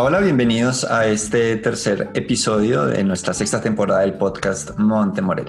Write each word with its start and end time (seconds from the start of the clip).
Hola, 0.00 0.18
hola, 0.18 0.20
bienvenidos 0.20 0.84
a 0.84 1.08
este 1.08 1.56
tercer 1.56 2.12
episodio 2.14 2.86
de 2.86 3.02
nuestra 3.02 3.34
sexta 3.34 3.60
temporada 3.60 4.02
del 4.02 4.14
podcast 4.14 4.78
Montemorel. 4.78 5.46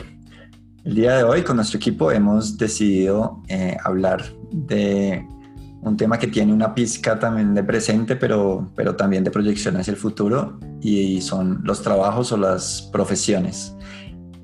El 0.84 0.95
día 0.95 1.17
de 1.17 1.23
hoy 1.23 1.44
con 1.44 1.58
nuestro 1.58 1.77
equipo 1.77 2.12
hemos 2.12 2.58
decidido 2.58 3.44
eh, 3.48 3.77
hablar 3.84 4.25
de 4.52 5.23
un 5.84 5.95
tema 5.95 6.17
que 6.17 6.25
tiene 6.25 6.52
una 6.52 6.73
pizca 6.73 7.20
también 7.20 7.53
de 7.53 7.63
presente, 7.63 8.16
pero, 8.16 8.72
pero 8.75 8.95
también 8.95 9.23
de 9.23 9.30
proyección 9.30 9.77
hacia 9.77 9.91
el 9.91 9.98
futuro, 9.98 10.59
y 10.81 11.22
son 11.22 11.61
los 11.63 11.84
trabajos 11.84 12.31
o 12.31 12.38
las 12.38 12.89
profesiones 12.91 13.75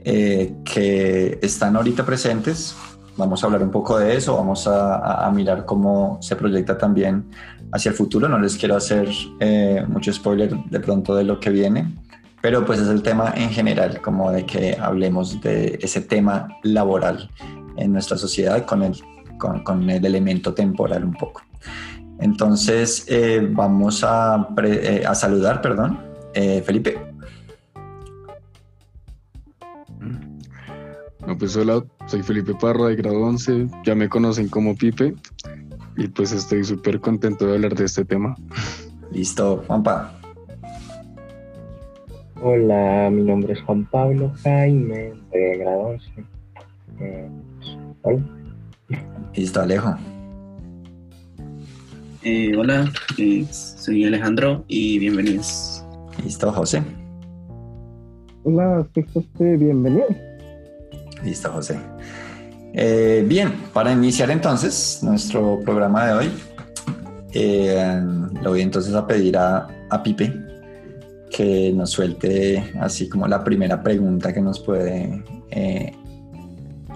eh, 0.04 0.54
que 0.66 1.40
están 1.42 1.76
ahorita 1.76 2.06
presentes. 2.06 2.76
Vamos 3.18 3.44
a 3.44 3.48
hablar 3.48 3.64
un 3.64 3.72
poco 3.72 3.98
de 3.98 4.16
eso, 4.16 4.36
vamos 4.36 4.68
a, 4.68 5.32
mirar 5.34 5.66
cómo 5.66 6.18
se 6.22 6.36
proyecta 6.36 6.78
también 6.78 7.26
hacia 7.72 7.90
el 7.90 7.96
futuro. 7.96 8.28
No 8.28 8.38
les 8.40 8.58
quiero 8.58 8.76
hacer 8.76 9.10
eh, 9.40 9.86
mucho 9.88 10.12
spoiler 10.12 10.56
de 10.66 10.80
pronto 10.80 11.16
de 11.16 11.24
lo 11.24 11.40
que 11.40 11.50
viene, 11.50 11.96
pero 12.42 12.66
pues 12.66 12.80
es 12.80 12.90
el 12.90 13.02
tema 13.02 13.34
en 13.36 13.50
general, 13.50 14.02
como 14.02 14.32
de 14.32 14.46
que 14.46 14.78
hablemos 14.80 15.40
de 15.42 15.80
ese 15.82 16.02
tema 16.02 16.48
laboral 16.64 17.30
en 17.78 17.94
nuestra 17.94 18.18
sociedad 18.18 18.66
con 18.66 18.84
el 18.84 18.96
con, 19.38 19.90
el 19.90 20.06
elemento 20.06 20.54
temporal 20.54 21.04
un 21.04 21.14
poco. 21.14 21.42
Entonces, 22.20 23.06
eh, 23.10 23.46
vamos 23.52 24.04
a, 24.04 24.48
eh, 24.64 25.04
a, 25.06 25.14
saludar, 25.14 25.62
perdón. 25.62 26.00
Felipe. 26.66 27.15
No, 31.28 31.36
pues 31.36 31.58
hola, 31.58 31.84
soy 32.06 32.22
Felipe 32.22 32.54
Parra 32.54 32.88
de 32.88 32.98
grado 32.98 33.20
11, 33.24 33.68
ya 33.84 33.96
me 33.96 34.08
conocen 34.08 34.48
como 34.48 34.76
Pipe 34.76 35.16
y 35.98 36.08
pues 36.08 36.32
estoy 36.32 36.64
súper 36.64 37.00
contento 37.00 37.48
de 37.48 37.56
hablar 37.56 37.74
de 37.74 37.86
este 37.86 38.06
tema. 38.06 38.36
Listo, 39.12 39.64
Juanpa. 39.66 40.14
Hola, 42.44 43.10
mi 43.12 43.24
nombre 43.24 43.54
es 43.54 43.62
Juan 43.64 43.86
Pablo 43.86 44.32
Jaime, 44.44 45.14
de 45.32 45.58
grado 45.58 45.80
11. 45.80 46.26
Pues, 47.00 47.32
hola. 48.04 48.24
Listo, 49.34 49.62
Alejo. 49.62 49.96
Eh, 52.22 52.56
hola, 52.56 52.92
eh, 53.18 53.48
soy 53.52 54.06
Alejandro 54.06 54.64
y 54.68 55.00
bienvenidos. 55.00 55.84
Listo, 56.24 56.52
José. 56.52 56.84
Hola, 58.44 58.88
soy 58.94 59.06
José, 59.12 59.58
bienvenido. 59.58 60.35
Listo, 61.26 61.52
José. 61.52 61.80
Eh, 62.74 63.26
bien, 63.28 63.52
para 63.74 63.92
iniciar 63.92 64.30
entonces 64.30 65.00
nuestro 65.02 65.60
programa 65.66 66.06
de 66.06 66.14
hoy, 66.14 66.32
le 67.34 68.48
voy 68.48 68.62
entonces 68.62 68.94
a 68.94 69.06
pedir 69.06 69.38
a, 69.38 69.68
Pipe 70.04 70.34
que 71.32 71.72
nos 71.74 71.92
suelte 71.92 72.74
así 72.82 73.08
como 73.08 73.28
la 73.28 73.44
primera 73.44 73.82
pregunta 73.82 74.34
que 74.34 74.42
nos 74.42 74.60
puede, 74.60 75.24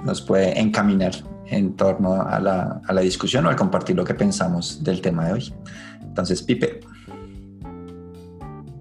nos 0.03 0.21
puede 0.21 0.59
encaminar 0.59 1.13
en 1.47 1.75
torno 1.75 2.21
a 2.21 2.39
la, 2.39 2.81
a 2.85 2.93
la, 2.93 3.01
discusión 3.01 3.45
o 3.45 3.49
al 3.49 3.55
compartir 3.55 3.95
lo 3.95 4.03
que 4.03 4.13
pensamos 4.13 4.83
del 4.83 5.01
tema 5.01 5.27
de 5.27 5.33
hoy. 5.33 5.53
Entonces, 6.01 6.43
Pipe. 6.43 6.81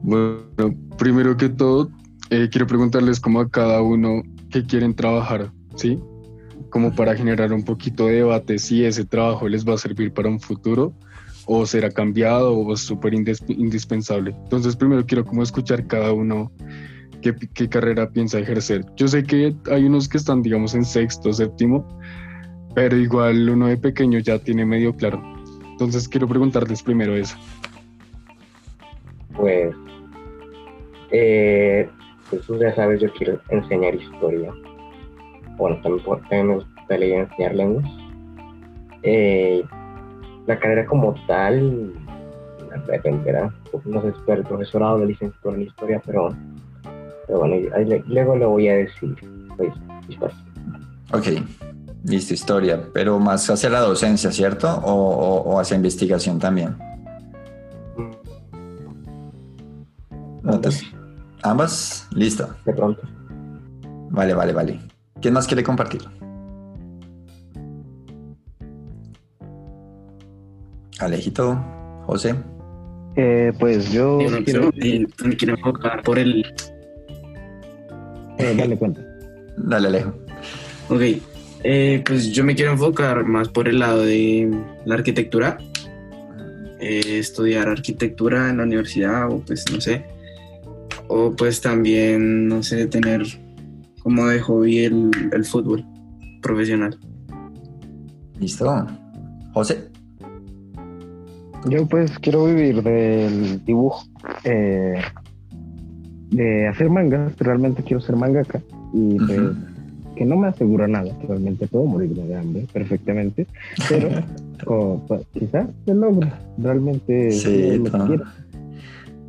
Bueno, 0.02 0.74
primero 0.96 1.36
que 1.36 1.48
todo, 1.48 1.90
eh, 2.30 2.48
quiero 2.50 2.66
preguntarles 2.66 3.20
cómo 3.20 3.40
a 3.40 3.48
cada 3.48 3.82
uno 3.82 4.22
qué 4.50 4.64
quieren 4.64 4.94
trabajar, 4.94 5.50
¿sí? 5.76 5.98
Como 6.70 6.94
para 6.94 7.16
generar 7.16 7.52
un 7.52 7.64
poquito 7.64 8.06
de 8.06 8.16
debate 8.16 8.58
si 8.58 8.84
ese 8.84 9.04
trabajo 9.04 9.48
les 9.48 9.66
va 9.66 9.74
a 9.74 9.78
servir 9.78 10.12
para 10.12 10.28
un 10.28 10.40
futuro 10.40 10.92
o 11.46 11.64
será 11.64 11.90
cambiado 11.90 12.52
o 12.52 12.74
es 12.74 12.80
súper 12.80 13.14
indispensable. 13.14 14.34
Entonces, 14.42 14.76
primero 14.76 15.06
quiero 15.06 15.24
como 15.24 15.42
escuchar 15.42 15.86
cada 15.86 16.12
uno 16.12 16.52
qué, 17.22 17.34
qué 17.54 17.68
carrera 17.68 18.10
piensa 18.10 18.38
ejercer. 18.38 18.84
Yo 18.96 19.08
sé 19.08 19.24
que 19.24 19.56
hay 19.70 19.84
unos 19.84 20.08
que 20.08 20.18
están, 20.18 20.42
digamos, 20.42 20.74
en 20.74 20.84
sexto, 20.84 21.32
séptimo, 21.32 21.86
pero 22.74 22.96
igual 22.98 23.48
uno 23.48 23.66
de 23.66 23.78
pequeño 23.78 24.18
ya 24.18 24.38
tiene 24.38 24.66
medio 24.66 24.94
claro. 24.94 25.22
Entonces 25.70 26.06
quiero 26.08 26.28
preguntarles 26.28 26.82
primero 26.82 27.16
eso. 27.16 27.36
Pues, 29.34 29.74
eh, 31.12 31.88
pues 32.30 32.42
tú 32.46 32.58
ya 32.58 32.74
sabes, 32.74 33.00
yo 33.00 33.12
quiero 33.12 33.40
enseñar 33.48 33.94
historia. 33.94 34.52
Bueno, 35.56 35.80
también, 35.82 36.46
me 36.48 36.54
gustaría 36.54 37.20
enseñar 37.20 37.54
lenguas. 37.54 37.90
Eh, 39.02 39.64
la 40.46 40.58
carrera 40.58 40.86
como 40.86 41.14
tal 41.26 41.92
dependerá. 42.86 43.52
No 43.84 44.02
sé 44.02 44.12
si 44.12 44.32
el 44.32 44.44
profesorado 44.44 44.98
de 44.98 45.06
licenciatura 45.06 45.56
en 45.56 45.62
historia, 45.62 46.02
pero, 46.04 46.34
pero 47.26 47.38
bueno, 47.40 47.56
luego 48.06 48.36
lo 48.36 48.50
voy 48.50 48.68
a 48.68 48.76
decir. 48.76 49.16
Pues, 49.56 49.72
ok. 51.12 51.42
Listo, 52.04 52.32
historia, 52.32 52.80
pero 52.94 53.18
más 53.18 53.50
hacia 53.50 53.68
la 53.68 53.80
docencia, 53.80 54.30
¿cierto? 54.30 54.68
O, 54.84 55.58
hacia 55.58 55.76
investigación 55.76 56.38
también. 56.38 56.76
Ambas. 60.44 60.97
¿Ambas? 61.42 62.08
Listo. 62.14 62.54
De 62.64 62.72
pronto. 62.72 63.02
Vale, 64.10 64.34
vale, 64.34 64.52
vale. 64.52 64.80
¿Quién 65.20 65.34
más 65.34 65.46
quiere 65.46 65.62
compartir? 65.62 66.02
Alejito, 70.98 71.56
José. 72.06 72.34
Eh, 73.16 73.52
pues 73.58 73.90
yo. 73.92 74.18
quiero... 74.44 74.70
me 75.24 75.36
quiero 75.36 75.54
enfocar 75.54 76.02
por 76.02 76.18
el. 76.18 76.44
Eh, 78.38 78.54
dale 78.56 78.76
cuenta. 78.76 79.00
Dale, 79.56 79.88
Alejo. 79.88 80.14
Ok, 80.88 81.02
eh, 81.64 82.02
pues 82.06 82.32
yo 82.32 82.44
me 82.44 82.54
quiero 82.54 82.72
enfocar 82.72 83.24
más 83.24 83.48
por 83.48 83.68
el 83.68 83.80
lado 83.80 84.02
de 84.02 84.48
la 84.84 84.94
arquitectura, 84.94 85.58
eh, 86.80 87.18
estudiar 87.18 87.68
arquitectura 87.68 88.48
en 88.50 88.58
la 88.58 88.62
universidad 88.62 89.30
o 89.30 89.40
pues 89.40 89.64
no 89.72 89.80
sé, 89.80 90.04
o 91.08 91.34
pues 91.34 91.60
también, 91.60 92.48
no 92.48 92.62
sé, 92.62 92.86
tener 92.86 93.22
como 94.02 94.26
de 94.26 94.40
hobby 94.40 94.78
el, 94.84 95.10
el 95.32 95.44
fútbol 95.44 95.84
profesional. 96.42 96.98
Listo. 98.38 98.86
José. 99.52 99.88
Yo 101.68 101.86
pues 101.86 102.18
quiero 102.20 102.46
vivir 102.46 102.82
del 102.82 103.64
dibujo, 103.64 104.04
eh, 104.44 105.00
de 106.30 106.68
hacer 106.68 106.88
mangas, 106.88 107.36
realmente 107.38 107.82
quiero 107.82 108.00
ser 108.00 108.16
mangaka 108.16 108.60
y 108.92 109.16
pues, 109.16 109.40
que 110.14 110.24
no 110.24 110.36
me 110.36 110.48
asegura 110.48 110.86
nada, 110.86 111.12
realmente 111.26 111.66
puedo 111.66 111.84
morirme 111.84 112.24
de 112.24 112.36
hambre 112.36 112.66
perfectamente, 112.72 113.46
pero 113.88 114.08
pues, 115.08 115.26
quizás 115.32 115.68
se 115.84 115.94
logre, 115.94 116.30
realmente 116.58 117.32
sí, 117.32 117.82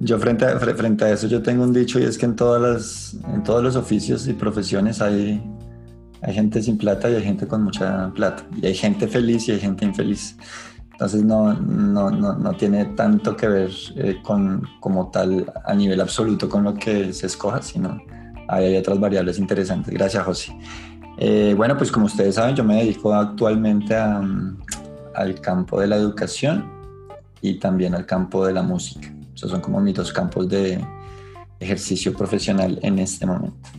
Yo 0.02 0.18
frente 0.18 0.46
a, 0.46 0.58
frente 0.60 1.06
a 1.06 1.12
eso 1.12 1.28
yo 1.28 1.42
tengo 1.42 1.64
un 1.64 1.74
dicho 1.74 2.00
y 2.00 2.04
es 2.04 2.18
que 2.18 2.26
en 2.26 2.36
todas 2.36 2.62
las 2.62 3.18
en 3.34 3.44
todos 3.44 3.62
los 3.62 3.76
oficios 3.76 4.28
y 4.28 4.34
profesiones 4.34 5.02
hay 5.02 5.44
hay 6.22 6.34
gente 6.34 6.62
sin 6.62 6.78
plata 6.78 7.10
y 7.10 7.16
hay 7.16 7.24
gente 7.24 7.48
con 7.48 7.64
mucha 7.64 8.12
plata 8.14 8.44
y 8.62 8.68
hay 8.68 8.76
gente 8.76 9.08
feliz 9.08 9.48
y 9.48 9.52
hay 9.52 9.60
gente 9.60 9.86
infeliz. 9.86 10.38
Entonces 10.92 11.24
no, 11.24 11.54
no, 11.54 12.12
no, 12.12 12.34
no 12.34 12.54
tiene 12.54 12.86
tanto 12.86 13.36
que 13.36 13.48
ver 13.48 13.72
eh, 13.96 14.18
con 14.24 14.64
como 14.80 15.10
tal 15.12 15.52
a 15.66 15.74
nivel 15.74 16.02
absoluto 16.02 16.50
con 16.50 16.64
lo 16.64 16.74
que 16.74 17.14
se 17.14 17.28
escoja, 17.28 17.62
sino 17.62 18.02
hay 18.50 18.76
otras 18.78 19.00
variables 19.00 19.38
interesantes. 19.38 19.94
Gracias, 19.94 20.24
José. 20.24 20.58
Eh, 21.18 21.54
bueno, 21.56 21.78
pues 21.78 21.92
como 21.92 22.06
ustedes 22.06 22.36
saben, 22.36 22.56
yo 22.56 22.64
me 22.64 22.78
dedico 22.78 23.14
actualmente 23.14 23.96
al 23.96 25.42
campo 25.42 25.80
de 25.80 25.88
la 25.88 25.98
educación 25.98 26.66
y 27.42 27.60
también 27.60 27.94
al 27.94 28.06
campo 28.06 28.46
de 28.46 28.54
la 28.54 28.62
música. 28.62 29.10
Esos 29.40 29.52
son 29.52 29.62
como 29.62 29.80
mis 29.80 29.96
dos 29.96 30.12
campos 30.12 30.50
de 30.50 30.86
ejercicio 31.62 32.14
profesional 32.14 32.78
en 32.82 33.00
este 33.00 33.26
momento. 33.26 33.70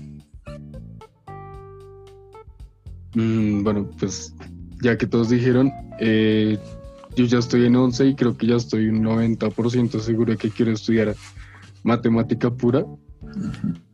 Mm, 3.14 3.62
bueno, 3.62 3.90
pues 3.98 4.34
ya 4.82 4.96
que 4.96 5.06
todos 5.06 5.28
dijeron, 5.28 5.70
eh, 5.98 6.58
yo 7.14 7.26
ya 7.26 7.40
estoy 7.40 7.66
en 7.66 7.76
11 7.76 8.06
y 8.06 8.14
creo 8.14 8.38
que 8.38 8.46
ya 8.46 8.56
estoy 8.56 8.88
un 8.88 9.04
90% 9.04 10.00
seguro 10.00 10.32
de 10.32 10.38
que 10.38 10.48
quiero 10.48 10.72
estudiar 10.72 11.14
matemática 11.82 12.50
pura 12.50 12.86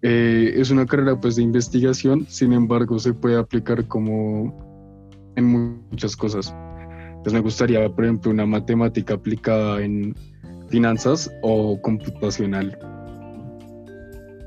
eh, 0.02 0.54
es 0.54 0.70
una 0.70 0.86
carrera 0.86 1.20
pues 1.20 1.34
de 1.34 1.42
investigación, 1.42 2.26
sin 2.28 2.52
embargo 2.52 3.00
se 3.00 3.12
puede 3.12 3.36
aplicar 3.36 3.88
como 3.88 4.56
en 5.34 5.80
muchas 5.90 6.16
cosas. 6.16 6.54
Entonces 7.08 7.32
me 7.32 7.40
gustaría, 7.40 7.88
por 7.88 8.04
ejemplo, 8.04 8.30
una 8.30 8.46
matemática 8.46 9.14
aplicada 9.14 9.82
en 9.82 10.14
finanzas 10.68 11.30
o 11.42 11.80
computacional. 11.80 12.78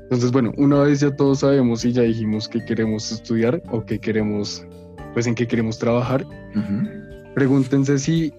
Entonces, 0.02 0.32
bueno, 0.32 0.52
una 0.56 0.80
vez 0.82 1.00
ya 1.00 1.14
todos 1.14 1.40
sabemos 1.40 1.84
y 1.84 1.92
ya 1.92 2.02
dijimos 2.02 2.48
que 2.48 2.64
queremos 2.64 3.12
estudiar 3.12 3.62
o 3.70 3.84
que 3.84 3.98
queremos, 3.98 4.66
pues 5.14 5.26
en 5.26 5.34
qué 5.34 5.46
queremos 5.46 5.78
trabajar, 5.78 6.26
pregúntense 7.34 7.98
si 7.98 8.32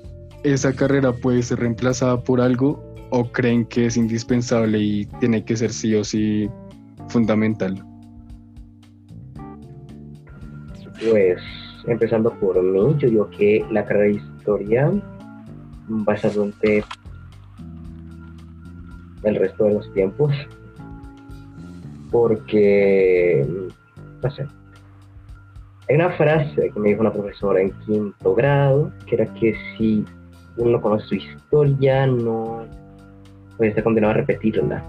esa 0.44 0.74
carrera 0.74 1.14
puede 1.14 1.42
ser 1.42 1.60
reemplazada 1.60 2.22
por 2.22 2.42
algo 2.42 2.84
o 3.12 3.32
creen 3.32 3.66
que 3.66 3.86
es 3.86 3.98
indispensable 3.98 4.80
y 4.80 5.06
tiene 5.20 5.46
que 5.46 5.56
ser 5.56 5.72
sí 5.72 5.94
o 5.96 6.04
sí 6.04 6.50
fundamental? 7.08 7.82
Pues 11.10 11.42
empezando 11.88 12.32
por 12.40 12.62
mí, 12.62 12.96
yo 12.98 13.10
digo 13.10 13.30
que 13.30 13.66
la 13.72 13.86
carrera 13.86 14.06
de 14.06 14.12
historia 14.14 14.92
durante 16.34 16.84
el 19.24 19.36
resto 19.36 19.66
de 19.66 19.74
los 19.76 19.94
tiempos 19.94 20.34
porque 22.12 23.46
no 24.22 24.32
sé 24.32 24.46
hay 25.90 25.96
una 25.96 26.10
frase 26.12 26.72
que 26.72 26.80
me 26.80 26.90
dijo 26.90 27.02
una 27.02 27.12
profesora 27.12 27.62
en 27.62 27.72
quinto 27.86 28.34
grado 28.36 28.92
que 29.06 29.16
era 29.16 29.34
que 29.34 29.56
si 29.78 30.06
uno 30.58 30.82
conoce 30.82 31.06
su 31.08 31.16
historia 31.16 32.08
no 32.08 32.66
puede 33.58 33.70
estar 33.70 33.84
condenado 33.84 34.12
a 34.12 34.18
repetirla. 34.18 34.84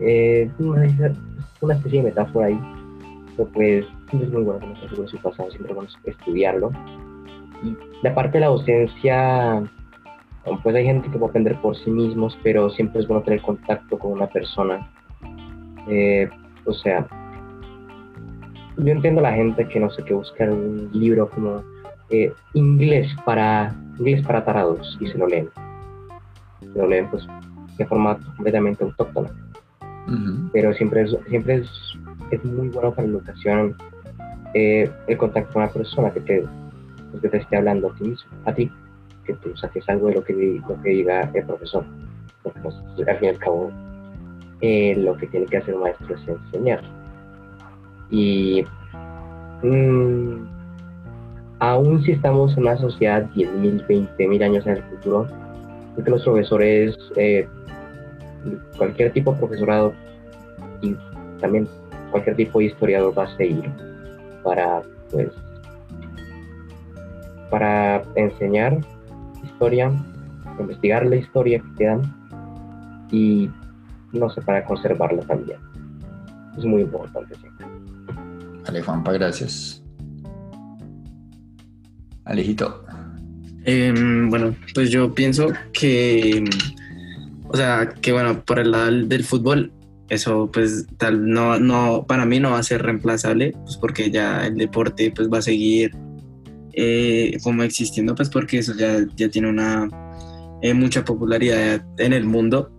Eh, 0.00 0.50
una, 0.58 0.84
especie 0.84 1.98
de 1.98 2.02
metáfora 2.02 2.46
ahí 2.46 2.60
pero 3.36 3.48
pues 3.50 3.86
es 4.12 4.32
muy 4.32 4.42
bueno 4.42 4.60
conocer 4.60 5.08
su 5.08 5.18
pasado 5.18 5.50
siempre 5.50 5.74
bueno 5.74 5.88
estudiarlo. 6.04 6.70
Y 7.62 7.76
la 8.02 8.14
parte 8.14 8.38
de 8.38 8.40
la 8.40 8.46
docencia 8.46 9.62
pues 10.44 10.74
hay 10.74 10.84
gente 10.84 11.10
que 11.10 11.18
puede 11.18 11.30
aprender 11.30 11.60
por 11.60 11.76
sí 11.76 11.90
mismos, 11.90 12.38
pero 12.42 12.70
siempre 12.70 13.00
es 13.00 13.08
bueno 13.08 13.22
tener 13.22 13.42
contacto 13.42 13.98
con 13.98 14.12
una 14.12 14.26
persona. 14.26 14.90
Eh, 15.88 16.28
o 16.64 16.72
sea, 16.72 17.06
yo 18.76 18.92
entiendo 18.92 19.20
a 19.20 19.24
la 19.24 19.32
gente 19.32 19.66
que 19.68 19.80
no 19.80 19.90
sé, 19.90 20.02
que 20.04 20.14
busca 20.14 20.44
un 20.44 20.90
libro 20.92 21.28
como 21.28 21.62
eh, 22.10 22.32
inglés 22.54 23.08
para 23.24 23.74
inglés 23.98 24.24
para 24.26 24.44
tarados 24.44 24.96
y 25.00 25.06
se 25.08 25.18
lo 25.18 25.26
leen. 25.26 25.48
Se 26.60 26.78
lo 26.78 26.86
leen 26.86 27.08
pues 27.10 27.26
de 27.76 27.86
forma 27.86 28.18
completamente 28.36 28.84
autóctona. 28.84 29.30
Pero 30.52 30.72
siempre 30.74 31.02
es, 31.02 31.16
siempre 31.28 31.56
es, 31.56 31.70
es 32.32 32.44
muy 32.44 32.68
bueno 32.68 32.92
para 32.92 33.06
la 33.06 33.18
educación 33.18 33.76
eh, 34.54 34.90
el 35.06 35.16
contacto 35.16 35.52
con 35.52 35.62
una 35.62 35.72
persona 35.72 36.10
que 36.10 36.20
te, 36.20 36.44
pues, 37.10 37.22
que 37.22 37.28
te 37.28 37.36
esté 37.36 37.56
hablando 37.56 37.88
a 37.88 37.94
ti 37.94 38.08
mismo, 38.08 38.30
a 38.44 38.52
ti 38.52 38.70
que 39.32 39.48
tú 39.48 39.56
saques 39.56 39.88
algo 39.88 40.08
de 40.08 40.14
lo 40.14 40.24
que, 40.24 40.60
lo 40.68 40.82
que 40.82 40.90
diga 40.90 41.30
el 41.34 41.44
profesor. 41.44 41.84
Porque 42.42 42.60
pues, 42.60 42.74
al 43.06 43.18
fin 43.18 43.26
y 43.26 43.28
al 43.28 43.38
cabo, 43.38 43.70
eh, 44.60 44.94
lo 44.96 45.16
que 45.16 45.26
tiene 45.26 45.46
que 45.46 45.58
hacer 45.58 45.74
un 45.74 45.82
maestro 45.82 46.14
es 46.14 46.28
enseñar. 46.28 46.82
Y 48.10 48.64
mmm, 49.62 50.46
aún 51.60 52.02
si 52.02 52.12
estamos 52.12 52.56
en 52.56 52.64
una 52.64 52.76
sociedad 52.76 53.28
10.000, 53.34 53.86
20.000 53.86 54.44
años 54.44 54.66
en 54.66 54.76
el 54.76 54.82
futuro, 54.84 55.26
creo 55.94 56.04
que 56.04 56.10
los 56.10 56.24
profesores, 56.24 56.96
eh, 57.16 57.46
cualquier 58.76 59.12
tipo 59.12 59.32
de 59.32 59.38
profesorado 59.38 59.92
y 60.80 60.96
también 61.40 61.68
cualquier 62.10 62.36
tipo 62.36 62.58
de 62.58 62.66
historiador 62.66 63.16
va 63.16 63.24
a 63.24 63.36
seguir 63.36 63.70
para, 64.42 64.82
pues, 65.10 65.28
para 67.50 68.02
enseñar 68.14 68.78
historia, 69.60 69.92
investigar 70.58 71.04
la 71.04 71.16
historia 71.16 71.60
que 71.60 71.74
quedan 71.76 73.08
y 73.12 73.50
no 74.12 74.30
sé, 74.30 74.40
para 74.40 74.64
conservarla 74.64 75.20
también. 75.22 75.58
Es 76.56 76.64
muy 76.64 76.80
importante 76.80 77.34
siempre. 77.36 77.66
Vale, 78.64 78.80
Juanpa, 78.80 79.12
gracias. 79.12 79.82
Alejito. 82.24 82.84
Em, 83.64 84.30
bueno, 84.30 84.56
pues 84.74 84.90
yo 84.90 85.14
pienso 85.14 85.48
que, 85.74 86.42
o 87.48 87.56
sea, 87.56 87.90
que 88.00 88.12
bueno, 88.12 88.42
por 88.42 88.58
el 88.60 88.70
lado 88.70 88.90
del 88.90 89.24
fútbol, 89.24 89.72
eso 90.08 90.50
pues 90.50 90.86
tal, 90.96 91.28
no, 91.28 91.60
no, 91.60 92.06
para 92.08 92.24
mí 92.24 92.40
no 92.40 92.52
va 92.52 92.58
a 92.58 92.62
ser 92.62 92.82
reemplazable, 92.82 93.52
pues 93.64 93.76
porque 93.76 94.10
ya 94.10 94.46
el 94.46 94.56
deporte 94.56 95.12
pues 95.14 95.28
va 95.30 95.38
a 95.38 95.42
seguir 95.42 95.94
eh, 96.72 97.36
como 97.42 97.62
existiendo, 97.62 98.14
pues 98.14 98.28
porque 98.28 98.58
eso 98.58 98.74
ya, 98.76 99.04
ya 99.16 99.28
tiene 99.28 99.48
una 99.48 99.88
eh, 100.62 100.74
mucha 100.74 101.04
popularidad 101.04 101.84
en 101.98 102.12
el 102.12 102.24
mundo. 102.24 102.70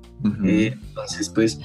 Eh, 0.45 0.75
entonces, 0.89 1.29
pues 1.29 1.59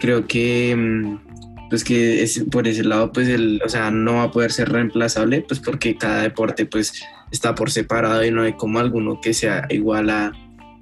creo 0.00 0.26
que 0.26 0.74
mm, 0.76 1.68
pues 1.70 1.84
que 1.84 2.22
es, 2.22 2.44
por 2.50 2.66
ese 2.68 2.84
lado, 2.84 3.12
pues 3.12 3.28
el, 3.28 3.62
o 3.64 3.68
sea, 3.68 3.90
no 3.90 4.14
va 4.14 4.24
a 4.24 4.30
poder 4.30 4.52
ser 4.52 4.70
reemplazable, 4.70 5.42
pues 5.42 5.60
porque 5.60 5.96
cada 5.96 6.22
deporte 6.22 6.66
pues 6.66 6.92
está 7.30 7.54
por 7.54 7.70
separado 7.70 8.24
y 8.24 8.30
no 8.30 8.42
hay 8.42 8.52
como 8.54 8.78
alguno 8.78 9.20
que 9.22 9.32
sea 9.32 9.66
igual 9.70 10.10
a, 10.10 10.32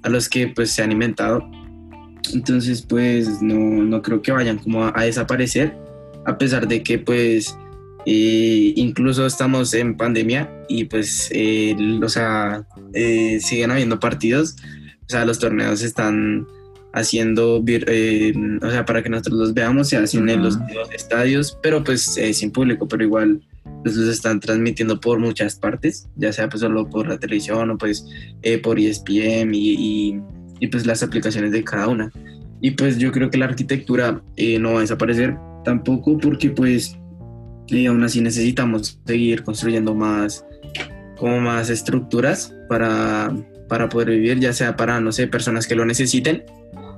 a 0.03 0.09
los 0.09 0.27
que 0.27 0.47
pues 0.47 0.71
se 0.71 0.83
han 0.83 0.91
inventado. 0.91 1.49
Entonces, 2.33 2.81
pues 2.81 3.41
no, 3.41 3.55
no 3.83 4.01
creo 4.01 4.21
que 4.21 4.31
vayan 4.31 4.57
como 4.57 4.83
a, 4.83 4.91
a 4.95 5.03
desaparecer, 5.03 5.77
a 6.25 6.37
pesar 6.37 6.67
de 6.67 6.83
que 6.83 6.99
pues 6.99 7.55
incluso 8.05 9.25
estamos 9.25 9.73
en 9.73 9.95
pandemia 9.95 10.49
y 10.67 10.85
pues, 10.85 11.29
eh, 11.31 11.75
o 12.03 12.09
sea, 12.09 12.65
eh, 12.93 13.39
siguen 13.39 13.71
habiendo 13.71 13.99
partidos, 13.99 14.55
o 15.01 15.09
sea, 15.09 15.25
los 15.25 15.39
torneos 15.39 15.81
están 15.83 16.47
haciendo, 16.93 17.63
eh, 17.67 18.33
o 18.61 18.69
sea, 18.69 18.85
para 18.85 19.01
que 19.01 19.09
nosotros 19.09 19.39
los 19.39 19.53
veamos, 19.53 19.89
se 19.89 19.97
hacen 19.97 20.27
en 20.29 20.43
los, 20.43 20.57
estadios, 20.93 21.57
pero 21.61 21.83
pues 21.83 22.19
sin 22.33 22.51
público, 22.51 22.87
pero 22.87 23.03
igual 23.03 23.41
pues, 23.83 23.95
los 23.95 24.09
están 24.09 24.39
transmitiendo 24.39 24.99
por 24.99 25.19
muchas 25.19 25.55
partes, 25.55 26.09
ya 26.15 26.33
sea 26.33 26.49
pues 26.49 26.61
solo 26.61 26.89
por 26.89 27.07
la 27.07 27.17
televisión 27.17 27.69
o 27.69 27.77
pues 27.77 28.05
por 28.63 28.79
ESPN 28.79 29.53
y, 29.53 30.19
y, 30.59 30.67
pues 30.67 30.85
las 30.85 31.03
aplicaciones 31.03 31.51
de 31.51 31.63
cada 31.63 31.87
una. 31.87 32.11
Y 32.63 32.71
pues 32.71 32.97
yo 32.97 33.11
creo 33.11 33.31
que 33.31 33.37
la 33.37 33.45
arquitectura 33.45 34.21
no 34.59 34.73
va 34.73 34.77
a 34.79 34.81
desaparecer 34.81 35.35
tampoco 35.63 36.17
porque 36.17 36.49
pues 36.49 36.95
y 37.77 37.85
aún 37.85 38.03
así 38.03 38.21
necesitamos 38.21 38.99
seguir 39.05 39.43
construyendo 39.43 39.95
más, 39.95 40.45
como 41.17 41.39
más 41.39 41.69
estructuras 41.69 42.53
para, 42.67 43.33
para 43.67 43.89
poder 43.89 44.09
vivir, 44.09 44.39
ya 44.39 44.53
sea 44.53 44.75
para, 44.75 44.99
no 44.99 45.11
sé, 45.11 45.27
personas 45.27 45.67
que 45.67 45.75
lo 45.75 45.85
necesiten. 45.85 46.43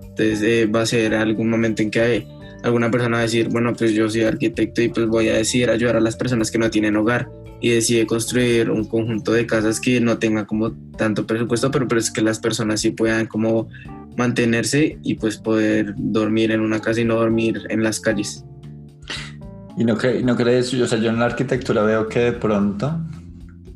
Entonces 0.02 0.42
eh, 0.42 0.66
va 0.66 0.82
a 0.82 0.86
ser 0.86 1.16
algún 1.16 1.50
momento 1.50 1.82
en 1.82 1.92
que 1.92 2.28
alguna 2.64 2.90
persona 2.92 3.18
va 3.18 3.22
a 3.22 3.24
decir, 3.24 3.50
bueno, 3.50 3.74
pues 3.74 3.94
yo 3.94 4.10
soy 4.10 4.24
arquitecto 4.24 4.82
y 4.82 4.90
pues 4.90 5.08
voy 5.08 5.30
a 5.30 5.36
decidir 5.36 5.70
ayudar 5.70 5.98
a 5.98 6.02
las 6.02 6.16
personas 6.16 6.50
que 6.52 6.58
no 6.58 6.70
tienen 6.70 6.96
hogar 6.96 7.30
y 7.62 7.70
decide 7.70 8.06
construir 8.06 8.70
un 8.70 8.86
conjunto 8.86 9.32
de 9.32 9.46
casas 9.46 9.80
que 9.80 10.02
no 10.02 10.18
tenga 10.18 10.46
como 10.46 10.74
tanto 10.98 11.26
presupuesto, 11.26 11.72
pero, 11.72 11.88
pero 11.88 12.00
es 12.00 12.12
que 12.12 12.22
las 12.22 12.40
personas 12.40 12.82
sí 12.82 12.92
puedan 12.92 13.26
como 13.26 13.70
mantenerse 14.18 14.98
y 15.04 15.16
pues 15.16 15.38
poder 15.38 15.94
dormir 15.98 16.52
en 16.52 16.62
una 16.62 16.80
casa 16.80 17.02
y 17.02 17.06
no 17.06 17.16
dormir 17.16 17.62
en 17.70 17.84
las 17.84 18.00
calles. 18.00 18.46
¿Y 19.76 19.84
no, 19.84 19.96
no 20.24 20.36
crees, 20.36 20.74
o 20.74 20.88
sea, 20.88 21.00
yo 21.00 21.10
en 21.10 21.20
la 21.20 21.26
arquitectura 21.26 21.82
veo 21.84 22.08
que 22.08 22.20
de 22.20 22.32
pronto, 22.34 22.96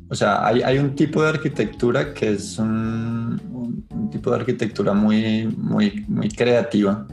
o 0.08 0.14
sea, 0.14 0.46
hay, 0.46 0.62
hay 0.62 0.78
un 0.78 0.94
tipo 0.94 1.22
de 1.22 1.28
arquitectura 1.28 2.14
que 2.14 2.32
es 2.32 2.58
un, 2.58 3.84
un, 3.90 4.10
tipo 4.10 4.30
de 4.30 4.36
arquitectura 4.36 4.94
muy, 4.94 5.46
muy, 5.56 6.04
muy 6.08 6.28
creativa, 6.28 7.06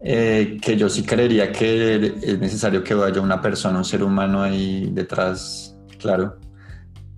eh, 0.00 0.58
que 0.62 0.76
yo 0.76 0.88
sí 0.88 1.02
creería 1.02 1.50
que 1.50 2.14
es 2.22 2.38
necesario 2.38 2.84
que 2.84 2.94
vaya 2.94 3.20
una 3.20 3.40
persona, 3.40 3.78
un 3.78 3.84
ser 3.84 4.02
humano 4.02 4.42
ahí 4.42 4.90
detrás, 4.92 5.76
claro. 5.98 6.36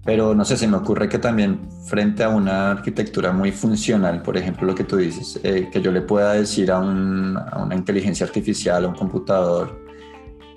Pero 0.02 0.34
no 0.34 0.46
sé, 0.46 0.56
se 0.56 0.66
me 0.66 0.78
ocurre 0.78 1.08
que 1.08 1.18
también 1.18 1.60
frente 1.86 2.24
a 2.24 2.30
una 2.30 2.70
arquitectura 2.70 3.32
muy 3.32 3.52
funcional, 3.52 4.22
por 4.22 4.36
ejemplo, 4.36 4.66
lo 4.66 4.74
que 4.74 4.84
tú 4.84 4.96
dices, 4.96 5.38
eh, 5.42 5.68
que 5.70 5.82
yo 5.82 5.92
le 5.92 6.00
pueda 6.00 6.32
decir 6.32 6.70
a, 6.70 6.78
un, 6.78 7.36
a 7.36 7.58
una 7.62 7.74
inteligencia 7.74 8.24
artificial, 8.24 8.86
a 8.86 8.88
un 8.88 8.94
computador, 8.94 9.79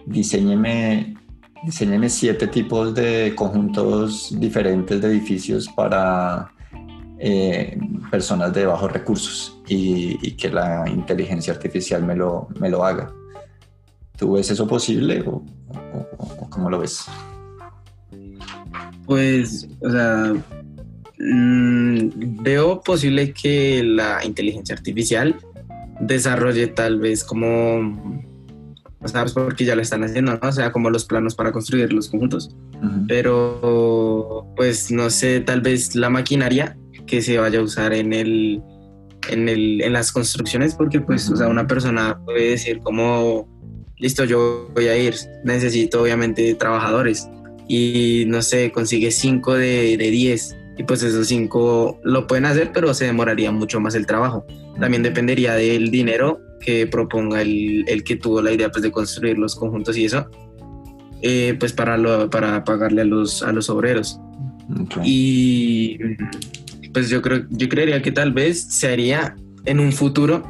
diseñeme, 0.05 1.15
diseñeme 1.63 2.09
siete 2.09 2.47
tipos 2.47 2.93
de 2.93 3.33
conjuntos 3.35 4.37
diferentes 4.39 5.01
de 5.01 5.07
edificios 5.07 5.67
para 5.69 6.51
eh, 7.19 7.77
personas 8.11 8.53
de 8.53 8.65
bajos 8.65 8.91
recursos 8.91 9.61
y, 9.67 10.31
que 10.31 10.49
la 10.49 10.83
inteligencia 10.89 11.53
artificial 11.53 12.03
me 12.03 12.15
lo, 12.15 12.47
me 12.59 12.69
lo 12.69 12.83
haga. 12.83 13.13
¿Tú 14.17 14.33
ves 14.33 14.51
eso 14.51 14.67
posible 14.67 15.23
o, 15.25 15.43
cómo 16.49 16.69
lo 16.69 16.79
ves? 16.79 17.05
Pues, 19.05 19.67
o 19.81 19.89
sea, 19.89 20.33
mm, 21.19 22.43
veo 22.43 22.81
posible 22.81 23.33
que 23.33 23.83
la 23.83 24.23
inteligencia 24.25 24.75
artificial 24.75 25.35
desarrolle 26.01 26.67
tal 26.67 26.99
vez 26.99 27.23
como 27.23 28.32
pues 29.11 29.33
porque 29.33 29.65
ya 29.65 29.75
lo 29.75 29.81
están 29.81 30.03
haciendo, 30.03 30.39
¿no? 30.41 30.49
O 30.49 30.51
sea, 30.51 30.71
como 30.71 30.89
los 30.89 31.05
planos 31.05 31.35
para 31.35 31.51
construir 31.51 31.91
los 31.93 32.09
conjuntos. 32.09 32.55
Pero, 33.07 34.47
pues, 34.55 34.91
no 34.91 35.09
sé, 35.09 35.39
tal 35.41 35.61
vez 35.61 35.95
la 35.95 36.09
maquinaria 36.09 36.77
que 37.05 37.21
se 37.21 37.37
vaya 37.37 37.59
a 37.59 37.63
usar 37.63 37.93
en 37.93 38.13
el, 38.13 38.61
en, 39.29 39.49
el, 39.49 39.81
en 39.81 39.93
las 39.93 40.11
construcciones, 40.11 40.75
porque, 40.75 40.99
pues, 40.99 41.29
o 41.29 41.35
sea, 41.35 41.47
una 41.47 41.67
persona 41.67 42.19
puede 42.25 42.51
decir 42.51 42.79
como, 42.79 43.47
listo, 43.97 44.25
yo 44.25 44.69
voy 44.73 44.87
a 44.87 44.97
ir, 44.97 45.15
necesito 45.43 46.01
obviamente 46.01 46.55
trabajadores, 46.55 47.29
y, 47.67 48.25
no 48.27 48.41
sé, 48.41 48.71
consigue 48.71 49.11
5 49.11 49.53
de 49.53 49.97
10 49.97 50.57
y 50.77 50.83
pues 50.83 51.03
esos 51.03 51.27
cinco 51.27 51.99
lo 52.03 52.27
pueden 52.27 52.45
hacer, 52.45 52.71
pero 52.73 52.93
se 52.93 53.05
demoraría 53.05 53.51
mucho 53.51 53.79
más 53.79 53.95
el 53.95 54.05
trabajo. 54.05 54.45
También 54.79 55.03
dependería 55.03 55.53
del 55.53 55.91
dinero 55.91 56.41
que 56.63 56.87
proponga 56.87 57.41
el, 57.41 57.85
el 57.87 58.03
que 58.03 58.15
tuvo 58.15 58.41
la 58.41 58.51
idea 58.51 58.69
pues, 58.69 58.83
de 58.83 58.91
construir 58.91 59.37
los 59.37 59.55
conjuntos 59.55 59.97
y 59.97 60.05
eso, 60.05 60.29
eh, 61.21 61.55
pues 61.59 61.73
para, 61.73 61.97
lo, 61.97 62.29
para 62.29 62.63
pagarle 62.63 63.01
a 63.01 63.05
los, 63.05 63.43
a 63.43 63.51
los 63.51 63.69
obreros. 63.69 64.19
Y 65.03 65.97
pues 66.93 67.09
yo, 67.09 67.21
creo, 67.21 67.45
yo 67.49 67.69
creería 67.69 68.01
que 68.01 68.11
tal 68.11 68.33
vez 68.33 68.61
se 68.61 68.87
haría 68.87 69.35
en 69.65 69.79
un 69.79 69.91
futuro, 69.91 70.43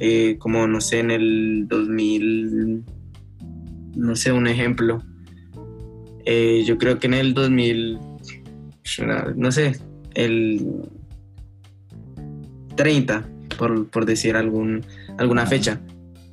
eh, 0.00 0.36
como 0.38 0.66
no 0.66 0.80
sé, 0.80 1.00
en 1.00 1.10
el 1.10 1.66
2000, 1.68 2.84
no 3.96 4.16
sé, 4.16 4.32
un 4.32 4.46
ejemplo. 4.46 5.02
Eh, 6.24 6.62
yo 6.66 6.78
creo 6.78 6.98
que 6.98 7.06
en 7.08 7.14
el 7.14 7.34
2000 7.34 7.98
no 9.36 9.52
sé, 9.52 9.78
el 10.14 10.66
30, 12.76 13.28
por, 13.58 14.06
decir 14.06 14.36
algún, 14.36 14.84
alguna 15.18 15.46
fecha. 15.46 15.80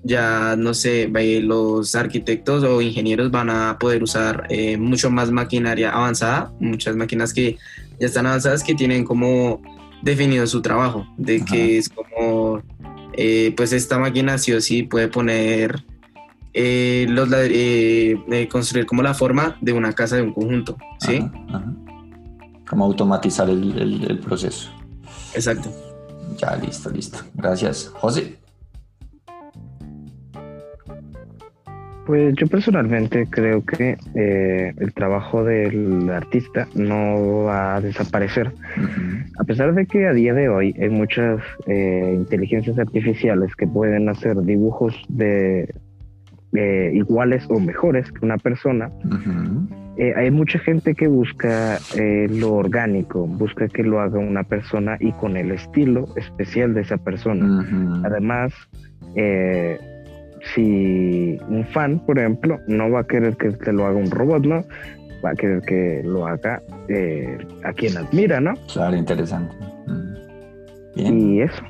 Ya, 0.04 0.56
no 0.58 0.74
sé, 0.74 1.10
los 1.42 1.94
arquitectos 1.94 2.64
o 2.64 2.82
ingenieros 2.82 3.32
van 3.32 3.50
a 3.50 3.78
poder 3.78 4.02
usar 4.02 4.48
eh, 4.50 4.78
mucho 4.78 5.12
más 5.12 5.30
maquinaria 5.30 5.92
avanzada, 5.92 6.54
muchas 6.60 6.96
máquinas 6.96 7.34
que 7.34 7.58
ya 8.00 8.08
están 8.08 8.26
avanzadas 8.26 8.64
que 8.64 8.76
tienen 8.76 9.04
como 9.04 9.62
definido 10.02 10.48
su 10.48 10.62
trabajo, 10.62 11.06
de 11.18 11.44
que 11.44 11.78
es 11.78 11.90
como, 11.90 12.62
eh, 13.14 13.54
pues 13.58 13.74
esta 13.74 14.00
máquina 14.00 14.38
sí 14.38 14.54
o 14.54 14.62
sí 14.62 14.84
puede 14.84 15.10
poner, 15.10 15.84
eh, 16.54 17.06
los, 17.10 17.28
construir 18.50 18.86
como 18.86 19.04
la 19.04 19.14
forma 19.14 19.58
de 19.60 19.74
una 19.74 19.92
casa 19.92 20.16
de 20.16 20.22
un 20.22 20.34
conjunto, 20.34 20.78
¿sí? 21.00 21.20
como 22.70 22.86
automatizar 22.86 23.50
el, 23.50 24.20
proceso. 24.24 24.70
Exacto. 25.34 25.70
Ya, 26.38 26.56
listo, 26.56 26.90
listo. 26.90 27.18
Gracias. 27.34 27.92
José. 27.96 28.38
Pues 32.10 32.34
yo 32.38 32.48
personalmente 32.48 33.28
creo 33.30 33.63
que 33.63 33.96
eh, 34.16 34.74
el 34.80 34.94
trabajo 34.96 35.44
del 35.44 36.10
artista 36.10 36.68
no 36.74 37.44
va 37.44 37.75
a 37.75 37.82
desaparecer. 37.82 38.51
A 39.38 39.44
pesar 39.44 39.75
de 39.75 39.86
que 39.86 40.08
a 40.08 40.13
día 40.13 40.34
de 40.34 40.50
hoy 40.50 40.74
hay 40.82 40.89
muchas 40.89 41.39
eh, 41.68 42.13
inteligencias 42.16 42.80
artificiales 42.80 43.56
que 43.56 43.68
pueden 43.68 44.10
hacer 44.10 44.42
dibujos 44.42 44.96
de 45.08 45.72
eh, 46.54 46.92
iguales 46.96 47.46
o 47.48 47.60
mejores 47.60 48.12
que 48.12 48.25
una 48.25 48.39
persona, 48.39 48.89
eh, 49.98 50.13
hay 50.16 50.32
mucha 50.32 50.58
gente 50.58 50.96
que 50.96 51.08
busca 51.08 51.78
eh, 51.96 52.28
lo 52.28 52.54
orgánico, 52.54 53.28
busca 53.28 53.68
que 53.68 53.84
lo 53.84 54.00
haga 54.00 54.18
una 54.18 54.44
persona 54.46 54.98
y 55.00 55.12
con 55.12 55.38
el 55.38 55.51
estilo 55.51 56.08
especial 56.16 56.74
de 56.74 56.82
esa 56.82 56.98
persona. 56.98 58.01
Además, 58.04 58.51
eh, 59.16 59.78
si 60.53 61.38
un 61.48 61.65
fan, 61.74 62.00
por 62.05 62.19
ejemplo, 62.19 62.60
no 62.67 62.89
va 62.91 63.01
a 63.01 63.03
querer 63.03 63.36
que 63.38 63.51
te 63.51 63.74
lo 63.74 63.86
haga 63.86 63.98
un 63.98 64.12
robot, 64.12 64.46
¿no? 64.46 64.63
Va 65.24 65.31
a 65.31 65.36
querer 65.36 65.62
que 65.62 66.01
lo 66.03 66.25
haga 66.25 66.62
a 67.63 67.74
quien 67.74 67.98
admira, 67.98 68.39
¿no? 68.39 68.53
Claro, 68.72 68.96
interesante. 68.96 69.55
Bien. 70.96 71.19
Y 71.19 71.41
eso. 71.41 71.62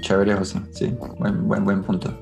Chévere, 0.00 0.34
José. 0.34 0.60
Sí, 0.72 0.94
buen, 1.18 1.46
buen, 1.46 1.64
buen 1.64 1.82
punto. 1.82 2.12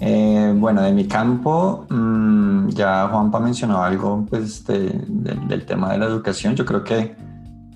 Eh, 0.00 0.52
bueno, 0.56 0.82
de 0.82 0.92
mi 0.92 1.06
campo, 1.06 1.86
mm, 1.88 2.68
ya 2.70 3.08
Juanpa 3.08 3.40
mencionó 3.40 3.82
algo 3.82 4.26
pues, 4.28 4.64
del 4.66 5.64
tema 5.66 5.92
de 5.92 5.98
la 5.98 6.06
educación. 6.06 6.54
Yo 6.54 6.64
creo 6.64 6.84
que 6.84 7.14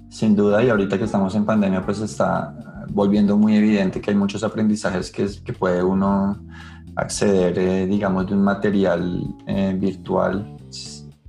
sin 0.08 0.34
duda, 0.34 0.62
y 0.62 0.68
ahorita 0.68 0.98
que 0.98 1.04
estamos 1.04 1.34
en 1.34 1.44
pandemia, 1.44 1.84
pues 1.84 2.00
está 2.00 2.54
volviendo 2.90 3.37
muy 3.37 3.56
evidente 3.56 4.00
que 4.00 4.10
hay 4.10 4.16
muchos 4.16 4.42
aprendizajes 4.42 5.10
que, 5.10 5.26
que 5.44 5.52
puede 5.52 5.82
uno 5.82 6.38
acceder, 6.99 7.57
eh, 7.59 7.87
digamos, 7.87 8.26
de 8.26 8.35
un 8.35 8.43
material 8.43 9.35
eh, 9.47 9.75
virtual. 9.78 10.57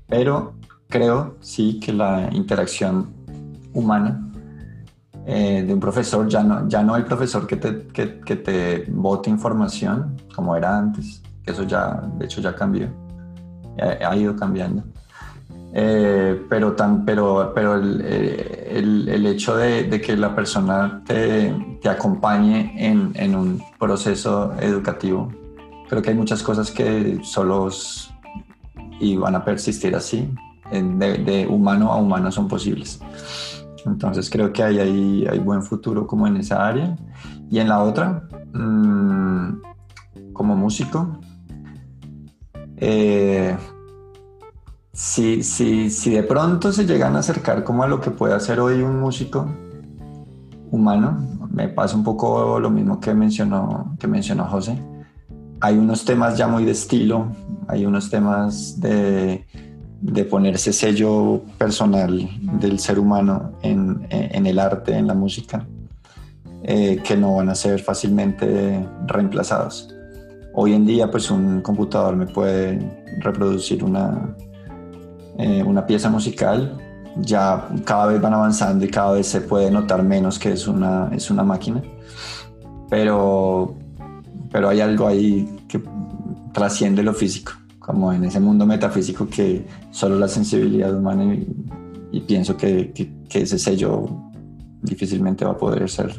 Pero 0.08 0.54
creo, 0.88 1.36
sí, 1.40 1.80
que 1.80 1.94
la 1.94 2.30
interacción 2.32 3.14
humana 3.74 4.20
eh, 5.28 5.64
de 5.66 5.72
un 5.72 5.80
profesor, 5.80 6.28
ya 6.28 6.44
no, 6.44 6.68
ya 6.68 6.82
no 6.82 6.96
el 6.96 7.06
profesor 7.06 7.46
que 7.46 7.58
te, 7.58 7.88
que, 7.88 8.36
te 8.36 8.86
bote 8.90 9.30
información 9.30 10.18
como 10.36 10.56
era 10.56 10.76
antes, 10.76 11.22
que 11.44 11.52
eso 11.52 11.64
ya, 11.64 12.02
de 12.18 12.26
hecho 12.26 12.42
ya 12.42 12.56
cambió, 12.56 12.88
ha, 13.80 14.16
ido 14.16 14.36
cambiando. 14.36 14.84
Pero, 15.72 16.74
tan, 16.74 17.06
pero, 17.06 17.52
pero 17.54 17.76
el, 17.76 18.02
el, 18.02 19.08
el 19.08 19.26
hecho 19.28 19.56
de, 19.56 19.84
de, 19.84 20.02
que 20.02 20.18
la 20.18 20.36
persona 20.36 21.04
te, 21.06 21.54
te 21.80 21.90
acompañe 21.90 22.74
en, 22.76 23.12
en, 23.14 23.36
un 23.36 23.62
proceso 23.78 24.52
educativo, 24.60 25.32
creo 25.90 26.02
que 26.02 26.12
hay 26.12 26.16
muchas 26.16 26.44
cosas 26.44 26.72
que 26.72 27.20
solo 27.24 27.70
y 29.00 29.18
van 29.18 29.36
a 29.36 29.44
persistir 29.44 29.96
así, 29.96 30.32
de, 30.72 31.48
humano 31.50 31.92
a 31.92 31.98
humano 31.98 32.32
son 32.32 32.48
posibles. 32.48 33.00
Entonces 33.86 34.30
creo 34.30 34.54
que 34.54 34.62
hay, 34.62 34.80
hay, 35.26 35.40
buen 35.40 35.64
futuro 35.64 36.06
como 36.06 36.28
en 36.28 36.38
esa 36.38 36.68
área. 36.68 36.96
Y 37.50 37.60
en 37.60 37.70
la 37.70 37.82
otra, 37.82 38.28
mmm, 38.54 39.62
como 40.34 40.56
músico, 40.56 41.18
eh, 42.78 43.58
si, 44.94 45.42
si, 45.44 45.90
si, 45.90 46.12
de 46.12 46.24
pronto 46.24 46.72
se 46.72 46.86
llegan 46.86 47.16
a 47.16 47.20
acercar 47.20 47.64
como 47.64 47.84
a 47.84 47.88
lo 47.88 48.00
que 48.00 48.12
puede 48.12 48.36
hacer 48.36 48.60
hoy 48.60 48.82
un 48.82 49.00
músico 49.00 49.50
humano, 50.72 51.18
me 51.52 51.68
pasa 51.70 51.96
un 51.96 52.04
poco 52.04 52.60
lo 52.60 52.70
mismo 52.70 53.00
que 53.00 53.14
mencionó, 53.14 53.96
que 54.00 54.08
mencionó 54.08 54.46
José. 54.46 54.78
Hay 55.62 55.78
unos 55.78 56.06
temas 56.06 56.38
ya 56.38 56.48
muy 56.48 56.66
de 56.66 56.72
estilo, 56.72 57.28
hay 57.68 57.86
unos 57.86 58.10
temas 58.10 58.80
de 58.80 59.46
de 60.02 60.24
ponerse 60.24 60.72
sello 60.72 61.42
personal 61.58 62.30
del 62.60 62.80
ser 62.80 63.00
humano 63.00 63.52
en, 63.62 64.08
el 64.12 64.60
arte, 64.60 64.96
en 64.96 65.08
la 65.08 65.14
música, 65.14 65.66
eh, 66.64 67.02
que 67.04 67.18
no 67.18 67.36
van 67.36 67.50
a 67.50 67.56
ser 67.56 67.82
fácilmente 67.82 68.86
reemplazados. 69.08 69.94
Hoy 70.54 70.74
en 70.74 70.86
día, 70.86 71.12
pues 71.12 71.30
un 71.30 71.62
computador 71.62 72.16
me 72.16 72.28
puede 72.28 72.80
reproducir 73.20 73.84
una, 73.84 74.36
eh, 75.38 75.64
una 75.64 75.86
pieza 75.86 76.10
musical, 76.10 76.78
ya 77.18 77.68
cada 77.84 78.08
vez 78.08 78.22
van 78.22 78.34
avanzando 78.34 78.86
y 78.86 78.90
cada 78.90 79.14
vez 79.14 79.28
se 79.28 79.42
puede 79.42 79.70
notar 79.70 80.04
menos 80.04 80.40
que 80.40 80.54
es 80.54 80.68
una, 80.68 81.10
es 81.14 81.30
una 81.30 81.44
máquina, 81.44 81.84
pero, 82.90 83.76
pero 84.52 84.70
hay 84.70 84.82
algo 84.82 85.08
ahí 85.08 85.48
que 85.68 85.82
trasciende 86.54 87.04
lo 87.04 87.14
físico 87.14 87.54
como 87.90 88.14
en 88.14 88.24
ese 88.24 88.40
mundo 88.40 88.68
metafísico 88.68 89.28
que 89.28 89.66
solo 89.90 90.20
la 90.20 90.28
sensibilidad 90.28 90.96
humana 90.96 91.36
y, 92.12 92.20
pienso 92.20 92.56
que, 92.56 92.92
que, 92.94 93.42
ese 93.42 93.58
sello 93.58 94.08
difícilmente 94.84 95.44
va 95.44 95.54
a 95.54 95.58
poder 95.58 95.90
ser 95.90 96.16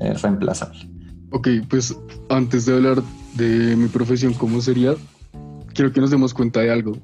eh, 0.00 0.14
reemplazable. 0.14 0.88
Ok, 1.30 1.48
pues 1.68 1.94
antes 2.30 2.64
de 2.64 2.74
hablar 2.74 3.02
de 3.34 3.76
mi 3.76 3.88
profesión, 3.88 4.32
¿cómo 4.32 4.62
sería? 4.62 4.94
Quiero 5.74 5.92
que 5.92 6.00
nos 6.00 6.10
demos 6.10 6.32
cuenta 6.32 6.60
de 6.60 6.70
algo. 6.70 6.96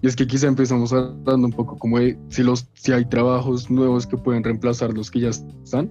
Y 0.00 0.06
es 0.06 0.14
que 0.14 0.28
quizá 0.28 0.46
empezamos 0.46 0.92
hablando 0.92 1.48
un 1.48 1.52
poco 1.52 1.76
como 1.76 1.98
de 1.98 2.16
si, 2.28 2.44
los, 2.44 2.68
si 2.74 2.92
hay 2.92 3.04
trabajos 3.06 3.68
nuevos 3.68 4.06
que 4.06 4.16
pueden 4.16 4.44
reemplazar 4.44 4.94
los 4.94 5.10
que 5.10 5.20
ya 5.22 5.30
están, 5.30 5.90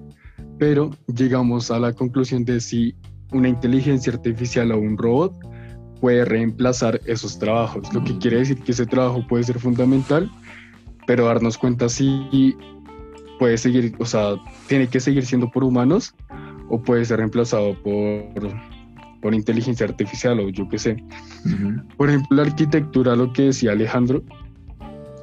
pero 0.58 0.92
llegamos 1.13 1.72
a 1.72 1.80
la 1.80 1.92
conclusión 1.92 2.46
de 2.46 2.62
si 2.62 2.96
una 3.36 3.50
inteligencia 3.50 4.13
artificial 4.13 4.72
o 4.72 4.80
un 4.80 4.98
robot 4.98 5.34
puede 6.00 6.24
reemplazar 6.25 7.01
esos 7.06 7.38
trabajos, 7.38 7.94
lo 7.94 8.04
que 8.04 8.13
mm. 8.13 8.20
quiere 8.20 8.38
decir 8.38 8.58
que 8.62 8.72
ese 8.72 8.86
trabajo 8.86 9.25
puede 9.27 9.44
ser 9.44 9.60
fundamental, 9.60 10.32
pero 11.06 11.25
darnos 11.25 11.58
cuenta 11.58 11.89
si 11.89 12.56
puede 13.38 13.58
seguir, 13.58 13.94
o 14.00 14.06
sea, 14.06 14.36
tiene 14.68 14.88
que 14.88 15.00
seguir 15.00 15.25
siendo 15.25 15.50
por 15.51 15.63
humanos 15.63 16.15
o 16.70 16.82
puede 16.82 17.04
ser 17.06 17.18
reemplazado 17.18 17.75
por, 17.84 18.24
por 19.22 19.34
inteligencia 19.34 19.86
artificial 19.86 20.39
o 20.39 20.50
yo 20.50 20.68
qué 20.70 20.80
sé. 20.80 21.04
Por 21.98 22.10
ejemplo, 22.10 22.38
la 22.38 22.44
arquitectura, 22.44 23.15
lo 23.15 23.34
que 23.34 23.44
decía 23.44 23.74
Alejandro, 23.74 24.24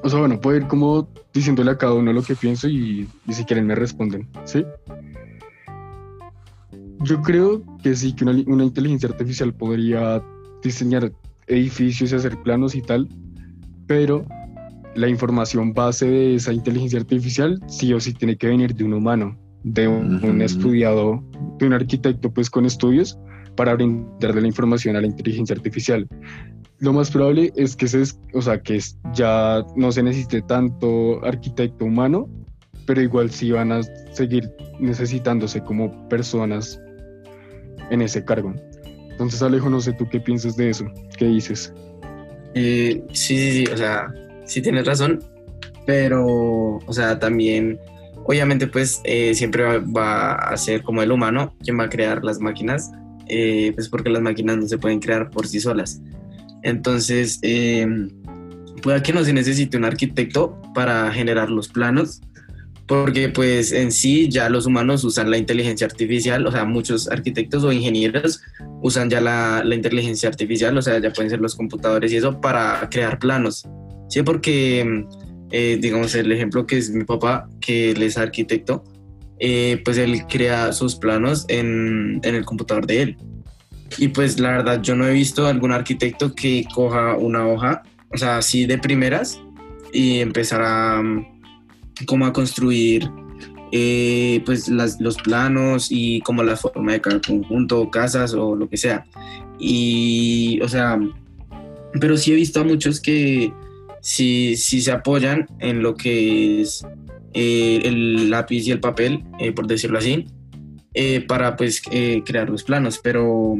o 0.03 0.09
sea, 0.09 0.19
bueno, 0.19 0.41
puedo 0.41 0.59
ir 0.59 0.67
como 0.67 1.09
diciéndole 1.33 1.71
a 1.71 1.79
cada 1.79 1.95
uno 1.95 2.13
lo 2.13 2.23
que 2.23 2.35
pienso 2.35 2.69
y, 2.69 3.09
y 3.27 3.33
si 3.33 3.45
quieren 3.45 3.67
me 3.67 3.75
responden, 3.75 4.29
¿sí? 4.45 4.65
Yo 7.05 7.21
creo 7.21 7.63
que 7.83 7.95
sí, 7.97 8.15
que 8.15 8.25
una, 8.25 8.33
una 8.47 8.65
inteligencia 8.65 9.09
artificial 9.09 9.53
podría 9.55 10.23
diseñar 10.63 11.13
edificios 11.47 12.13
y 12.13 12.15
hacer 12.15 12.37
planos 12.43 12.75
y 12.75 12.83
tal, 12.83 13.09
pero 13.87 14.25
la 14.95 15.09
información 15.09 15.73
base 15.73 16.07
de 16.07 16.35
esa 16.37 16.53
inteligencia 16.53 17.01
artificial 17.01 17.61
sí 17.67 17.93
o 17.93 18.01
sí 18.01 18.13
tiene 18.13 18.37
que 18.37 18.49
venir 18.49 18.75
de 18.75 18.85
un 18.85 18.93
humano, 18.93 19.37
de 19.65 19.89
un, 19.89 20.41
estudiado, 20.43 21.23
de 21.59 21.67
un 21.67 21.73
arquitecto 21.73 22.33
pues 22.33 22.51
con 22.51 22.67
estudios 22.67 23.19
para 23.57 23.75
brindarle 23.75 24.43
la 24.43 24.47
información 24.47 24.97
a 24.97 25.01
la 25.01 25.07
inteligencia 25.07 25.57
artificial. 25.57 26.07
Lo 26.79 26.93
más 26.93 27.11
probable 27.11 27.53
es 27.57 27.77
que, 27.77 27.87
se, 27.87 28.03
o 28.33 28.43
sea, 28.43 28.61
que 28.61 28.81
ya 29.15 29.65
no 29.77 29.93
se 29.93 30.03
necesite 30.03 30.43
tanto 30.43 31.25
arquitecto 31.25 31.85
humano 31.85 32.29
pero 32.87 33.01
igual 33.01 33.31
sí 33.31 33.51
van 33.51 33.73
a 33.73 33.83
seguir 34.13 34.51
necesitándose 34.81 35.63
como 35.63 36.09
personas 36.09 36.81
en 37.91 38.03
ese 38.03 38.25
cargo. 38.25 38.55
Entonces, 39.11 39.43
Alejo, 39.43 39.69
no 39.69 39.81
sé 39.81 39.93
tú 39.93 40.09
qué 40.11 40.21
piensas 40.21 40.57
de 40.57 40.71
eso, 40.71 40.85
qué 41.17 41.27
dices. 41.27 41.73
Eh, 42.55 43.03
sí, 43.13 43.37
sí, 43.37 43.67
sí, 43.67 43.73
o 43.73 43.77
sea, 43.77 44.13
sí 44.45 44.63
tienes 44.63 44.87
razón, 44.87 45.23
pero, 45.87 46.27
o 46.27 46.93
sea, 46.93 47.19
también, 47.19 47.79
obviamente, 48.25 48.67
pues 48.67 49.01
eh, 49.05 49.35
siempre 49.35 49.79
va, 49.79 50.35
a 50.35 50.57
ser 50.57 50.83
como 50.83 51.03
el 51.03 51.13
humano 51.13 51.55
quien 51.63 51.79
va 51.79 51.85
a 51.85 51.89
crear 51.89 52.25
las 52.25 52.41
máquinas, 52.41 52.91
eh, 53.29 53.73
pues 53.75 53.89
porque 53.89 54.11
las 54.11 54.23
máquinas 54.23 54.57
no 54.57 54.67
se 54.67 54.79
pueden 54.79 55.01
crear 55.01 55.31
por 55.31 55.47
sí 55.47 55.61
solas. 55.61 56.01
Entonces, 56.63 57.41
pueda 58.83 59.03
que 59.03 59.13
no 59.13 59.25
se 59.25 59.33
necesite 59.33 59.77
un 59.77 59.85
arquitecto 59.85 60.61
para 60.75 61.11
generar 61.13 61.51
los 61.51 61.69
planos, 61.69 62.21
porque 62.87 63.29
pues 63.29 63.73
en 63.73 63.93
sí 63.93 64.29
ya 64.29 64.49
los 64.49 64.67
humanos 64.67 65.05
usan 65.05 65.31
la 65.31 65.39
inteligencia 65.39 65.87
artificial, 65.87 66.47
o 66.47 66.53
sea, 66.53 66.65
muchos 66.65 67.09
arquitectos 67.09 67.65
o 67.65 67.73
ingenieros 67.73 68.41
usan 68.83 69.09
ya 69.09 69.21
la, 69.21 69.63
la 69.65 69.75
inteligencia 69.75 70.29
artificial, 70.29 70.77
o 70.77 70.83
sea, 70.83 70.99
ya 70.99 71.13
pueden 71.13 71.31
ser 71.31 71.41
los 71.41 71.55
computadores 71.55 72.13
y 72.13 72.17
eso 72.17 72.41
para 72.41 72.89
crear 72.91 73.19
planos. 73.19 73.67
Sí, 74.09 74.23
porque, 74.23 75.07
eh, 75.51 75.79
digamos, 75.81 76.15
el 76.15 76.31
ejemplo 76.33 76.67
que 76.67 76.79
es 76.79 76.91
mi 76.91 77.05
papá, 77.05 77.49
que 77.61 77.93
él 77.93 78.03
es 78.03 78.19
arquitecto, 78.19 78.85
eh, 79.39 79.81
pues 79.85 79.97
él 79.99 80.27
crea 80.29 80.73
sus 80.73 80.97
planos 80.97 81.47
en, 81.49 82.21
en 82.23 82.35
el 82.35 82.45
computador 82.45 82.87
de 82.87 83.03
él. 83.03 83.17
Y 83.99 84.09
pues 84.09 84.39
la 84.39 84.51
verdad 84.51 84.83
yo 84.83 84.95
no 84.97 85.07
he 85.07 85.13
visto 85.13 85.47
algún 85.47 85.73
arquitecto 85.73 86.35
que 86.35 86.65
coja 86.75 87.17
una 87.17 87.47
hoja, 87.47 87.83
o 88.11 88.19
sea, 88.19 88.39
así 88.39 88.67
de 88.67 88.79
primeras 88.79 89.41
y 89.93 90.21
empezar 90.21 90.63
a 90.63 91.03
mm, 91.03 91.32
como 92.07 92.27
a 92.27 92.33
construir 92.33 93.11
eh, 93.75 94.43
pues 94.45 94.69
las- 94.69 95.01
los 95.01 95.17
planos 95.17 95.87
y 95.91 96.21
como 96.21 96.43
la 96.43 96.57
forma 96.57 96.93
de 96.93 97.01
cada 97.01 97.21
conjunto, 97.23 97.89
casas 97.91 98.35
o 98.35 98.55
lo 98.55 98.69
que 98.69 98.77
sea. 98.77 99.07
Y, 99.59 100.61
o 100.63 100.69
sea, 100.69 101.01
pero 101.99 102.17
sí 102.19 102.33
he 102.33 102.35
visto 102.35 102.61
a 102.61 102.65
muchos 102.65 103.01
que 103.01 103.51
sí, 104.03 104.57
sí 104.57 104.83
se 104.83 104.93
apoyan 104.93 105.47
en 105.61 105.83
lo 105.83 105.95
que 105.95 106.61
es 106.61 106.85
eh, 107.33 107.81
el 107.85 108.29
lápiz 108.31 108.67
y 108.67 108.73
el 108.73 108.81
papel, 108.81 109.25
eh, 109.39 109.53
por 109.53 109.67
decirlo 109.67 109.97
así, 109.99 110.27
eh, 110.93 111.25
para 111.27 111.57
pues 111.57 111.81
eh, 111.91 112.23
crear 112.27 112.51
los 112.51 112.65
planos, 112.65 113.01
pero, 113.03 113.57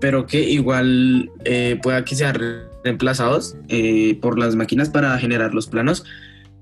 pero 0.00 0.26
que 0.26 0.48
igual 0.48 1.28
eh, 1.44 1.76
pueda 1.82 2.04
que 2.04 2.14
sean 2.14 2.34
re- 2.36 2.66
reemplazados 2.84 3.56
por 4.20 4.38
las 4.38 4.54
máquinas 4.54 4.90
para 4.90 5.18
generar 5.18 5.54
los 5.54 5.66
planos, 5.66 6.04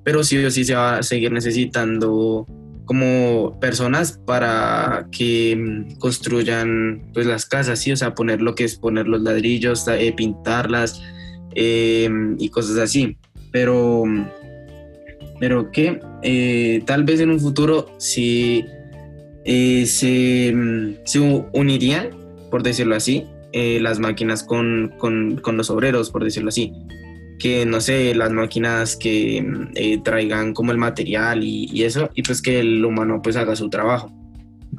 pero 0.04 0.22
sí 0.24 0.42
o 0.44 0.50
sí 0.50 0.64
se 0.64 0.74
va 0.74 0.98
a 0.98 1.02
seguir 1.02 1.32
necesitando 1.32 2.46
como 2.84 3.56
personas 3.60 4.20
para 4.26 5.06
que 5.12 5.56
mm, 5.56 5.98
construyan 5.98 7.02
pues 7.14 7.26
las 7.26 7.46
casas, 7.46 7.78
sí, 7.78 7.92
o 7.92 7.96
sea, 7.96 8.14
poner 8.14 8.40
lo 8.42 8.54
que 8.54 8.64
es 8.64 8.76
poner 8.76 9.06
los 9.06 9.20
ladrillos, 9.22 9.86
eh, 9.88 10.12
pintarlas 10.16 11.00
eh, 11.54 12.08
y 12.38 12.48
cosas 12.48 12.78
así, 12.78 13.16
pero 13.52 14.04
pero 15.38 15.70
que 15.70 16.00
eh, 16.22 16.82
tal 16.84 17.04
vez 17.04 17.20
en 17.20 17.30
un 17.30 17.40
futuro 17.40 17.86
sí 17.98 18.64
eh, 19.44 19.86
se, 19.86 20.52
mm, 20.54 20.94
se 21.04 21.20
unirían, 21.52 22.10
por 22.50 22.62
decirlo 22.62 22.94
así, 22.96 23.24
las 23.52 23.98
máquinas 23.98 24.44
con, 24.44 24.92
con- 24.98 25.36
con 25.38 25.56
los 25.56 25.70
obreros, 25.70 26.10
por 26.10 26.22
decirlo 26.22 26.50
así. 26.50 26.72
Que 27.40 27.64
no 27.64 27.80
sé, 27.80 28.14
las 28.14 28.30
máquinas 28.30 28.96
que 28.96 29.42
mm, 29.42 29.72
eh, 29.74 29.98
traigan 30.04 30.52
como 30.52 30.72
el 30.72 30.78
material 30.78 31.42
y, 31.42 31.82
eso, 31.82 32.10
y 32.14 32.22
pues 32.22 32.42
que 32.42 32.60
el 32.60 32.84
humano 32.84 33.20
pues 33.22 33.36
haga 33.36 33.56
su 33.56 33.68
trabajo. 33.70 34.12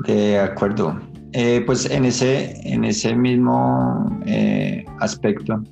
De 0.08 0.38
acuerdo. 0.40 1.00
Eh, 1.34 1.64
pues 1.66 1.90
en 1.90 2.06
ese, 2.06 2.56
en 2.72 2.84
ese 2.86 3.16
mismo 3.16 4.20
eh, 4.26 4.86
aspecto 5.00 5.64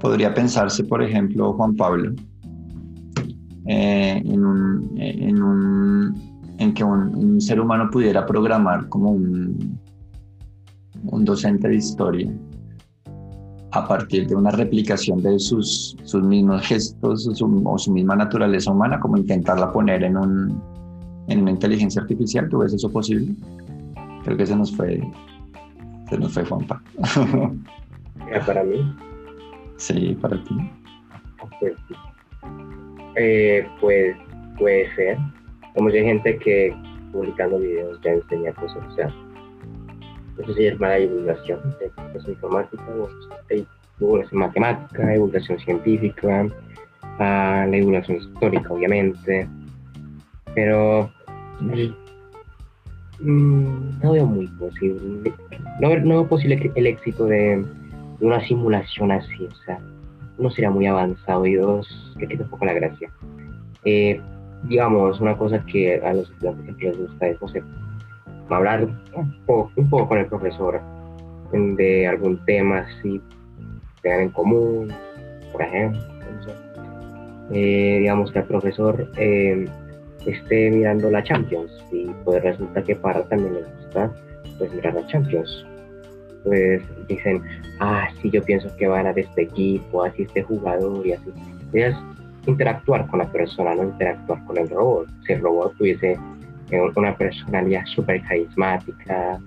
podría 0.00 0.34
pensarse, 0.34 0.84
por 0.84 1.02
ejemplo, 1.02 1.52
Juan 1.54 1.74
Pablo, 1.76 2.12
en, 3.66 4.44
un, 4.44 4.92
en, 4.98 5.42
un- 5.42 6.54
en 6.58 6.74
que 6.74 6.82
un, 6.84 7.14
un 7.14 7.40
ser 7.40 7.60
humano 7.60 7.88
pudiera 7.90 8.26
programar 8.26 8.88
como 8.88 9.10
un, 9.12 9.78
un 11.04 11.24
docente 11.24 11.68
de 11.68 11.76
historia 11.76 12.30
a 13.72 13.86
partir 13.86 14.26
de 14.26 14.34
una 14.34 14.50
replicación 14.50 15.22
de 15.22 15.38
sus, 15.38 15.96
sus 16.02 16.22
mismos 16.22 16.66
gestos 16.66 17.28
o 17.28 17.34
su, 17.34 17.62
o 17.64 17.78
su 17.78 17.92
misma 17.92 18.16
naturaleza 18.16 18.72
humana, 18.72 18.98
como 18.98 19.16
intentarla 19.16 19.72
poner 19.72 20.02
en, 20.02 20.16
un, 20.16 20.62
en 21.28 21.42
una 21.42 21.50
inteligencia 21.52 22.02
artificial. 22.02 22.48
¿Tú 22.48 22.58
ves 22.58 22.74
eso 22.74 22.90
posible? 22.90 23.32
Creo 24.24 24.36
que 24.36 24.46
se 24.46 24.56
nos 24.56 24.74
fue, 24.76 25.00
se 26.08 26.18
nos 26.18 26.32
fue 26.32 26.44
Juanpa. 26.44 26.82
Ya 28.30 28.40
para 28.46 28.64
mí, 28.64 28.94
sí, 29.76 30.16
para 30.20 30.42
ti. 30.44 30.70
pues. 31.58 31.74
Eh, 33.16 33.66
pues 33.80 34.16
puede 34.58 34.94
ser. 34.94 35.18
Como 35.74 35.88
hay 35.88 36.02
gente 36.04 36.38
que 36.38 36.74
publicando 37.12 37.58
videos 37.58 38.00
ya 38.02 38.12
enseña 38.12 38.52
cosas, 38.54 38.82
o 38.88 38.94
sea, 38.94 39.14
no 40.46 40.54
sé 40.54 40.70
si 40.70 40.76
mala 40.78 40.96
divulgación 40.96 41.60
de 41.80 41.90
cosas 42.12 42.28
informáticas 42.28 42.88
o 42.88 43.08
divulgación 43.98 44.40
matemática, 44.40 45.08
divulgación 45.08 45.58
científica, 45.58 46.46
ah, 47.18 47.66
la 47.68 47.76
divulgación 47.76 48.18
histórica, 48.18 48.72
obviamente, 48.72 49.48
pero 50.54 51.10
mm, 53.20 54.00
no 54.02 54.12
veo 54.12 54.26
muy 54.26 54.46
posible, 54.46 55.32
no, 55.80 55.88
no 55.96 56.08
veo 56.08 56.28
posible 56.28 56.72
el 56.74 56.86
éxito 56.86 57.26
de, 57.26 57.64
una 58.20 58.40
simulación 58.46 59.12
así, 59.12 59.44
o 59.44 59.54
sea, 59.64 59.80
uno 60.38 60.50
sería 60.50 60.70
muy 60.70 60.86
avanzado 60.86 61.46
y 61.46 61.54
dos, 61.54 62.14
que 62.18 62.28
quita 62.28 62.44
un 62.44 62.50
poco 62.50 62.64
la 62.66 62.74
gracia. 62.74 63.10
Eh, 63.84 64.20
digamos, 64.64 65.20
una 65.20 65.36
cosa 65.36 65.64
que 65.66 66.00
a 66.00 66.12
los 66.12 66.30
estudiantes 66.30 66.76
les 66.78 66.98
gusta 66.98 67.26
es, 67.28 67.40
no 67.40 67.48
sé, 67.48 67.62
hablar 68.56 68.88
un 69.14 69.44
poco, 69.46 69.72
un 69.76 69.90
poco 69.90 70.08
con 70.08 70.18
el 70.18 70.26
profesor 70.26 70.80
de 71.52 72.06
algún 72.06 72.44
tema 72.44 72.78
así, 72.78 73.20
tengan 74.02 74.20
en 74.20 74.30
común, 74.30 74.92
por 75.52 75.62
ejemplo. 75.62 76.00
Eh, 77.52 77.96
digamos 78.00 78.30
que 78.30 78.38
el 78.38 78.44
profesor 78.44 79.10
eh, 79.16 79.66
esté 80.24 80.70
mirando 80.70 81.10
la 81.10 81.22
Champions 81.24 81.72
y 81.90 82.06
pues 82.24 82.42
resulta 82.44 82.82
que 82.84 82.94
para 82.94 83.24
también 83.24 83.54
les 83.54 83.76
gusta 83.76 84.12
pues 84.58 84.72
mirar 84.72 84.94
la 84.94 85.06
Champions. 85.08 85.66
Pues 86.44 86.82
dicen, 87.08 87.42
ah, 87.80 88.08
sí, 88.22 88.30
yo 88.30 88.42
pienso 88.42 88.74
que 88.76 88.86
va 88.86 89.00
a 89.00 89.10
este 89.10 89.42
equipo, 89.42 90.04
así 90.04 90.22
este 90.22 90.42
jugador 90.42 91.06
y 91.06 91.12
así. 91.12 91.30
Es 91.72 91.94
interactuar 92.46 93.06
con 93.08 93.18
la 93.18 93.30
persona, 93.30 93.74
no 93.74 93.84
interactuar 93.84 94.42
con 94.46 94.56
el 94.56 94.68
robot. 94.70 95.08
Si 95.26 95.32
el 95.34 95.40
robot 95.40 95.76
tuviese 95.76 96.18
una 96.96 97.16
personalidad 97.16 97.84
súper 97.86 98.22
carismática, 98.22 99.40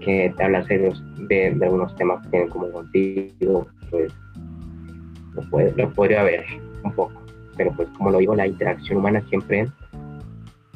que 0.00 0.32
te 0.36 0.44
habla 0.44 0.62
de, 0.62 0.92
de, 1.28 1.50
de 1.50 1.64
algunos 1.64 1.94
temas 1.96 2.22
que 2.24 2.30
tienen 2.30 2.48
como 2.48 2.70
contigo, 2.70 3.66
pues 3.90 4.12
lo, 5.34 5.42
puede, 5.50 5.72
lo 5.76 5.90
podría 5.90 6.22
ver 6.22 6.44
un 6.82 6.92
poco. 6.92 7.20
Pero 7.56 7.72
pues 7.72 7.88
como 7.96 8.10
lo 8.10 8.18
digo, 8.18 8.34
la 8.34 8.46
interacción 8.46 8.98
humana 8.98 9.22
siempre 9.28 9.68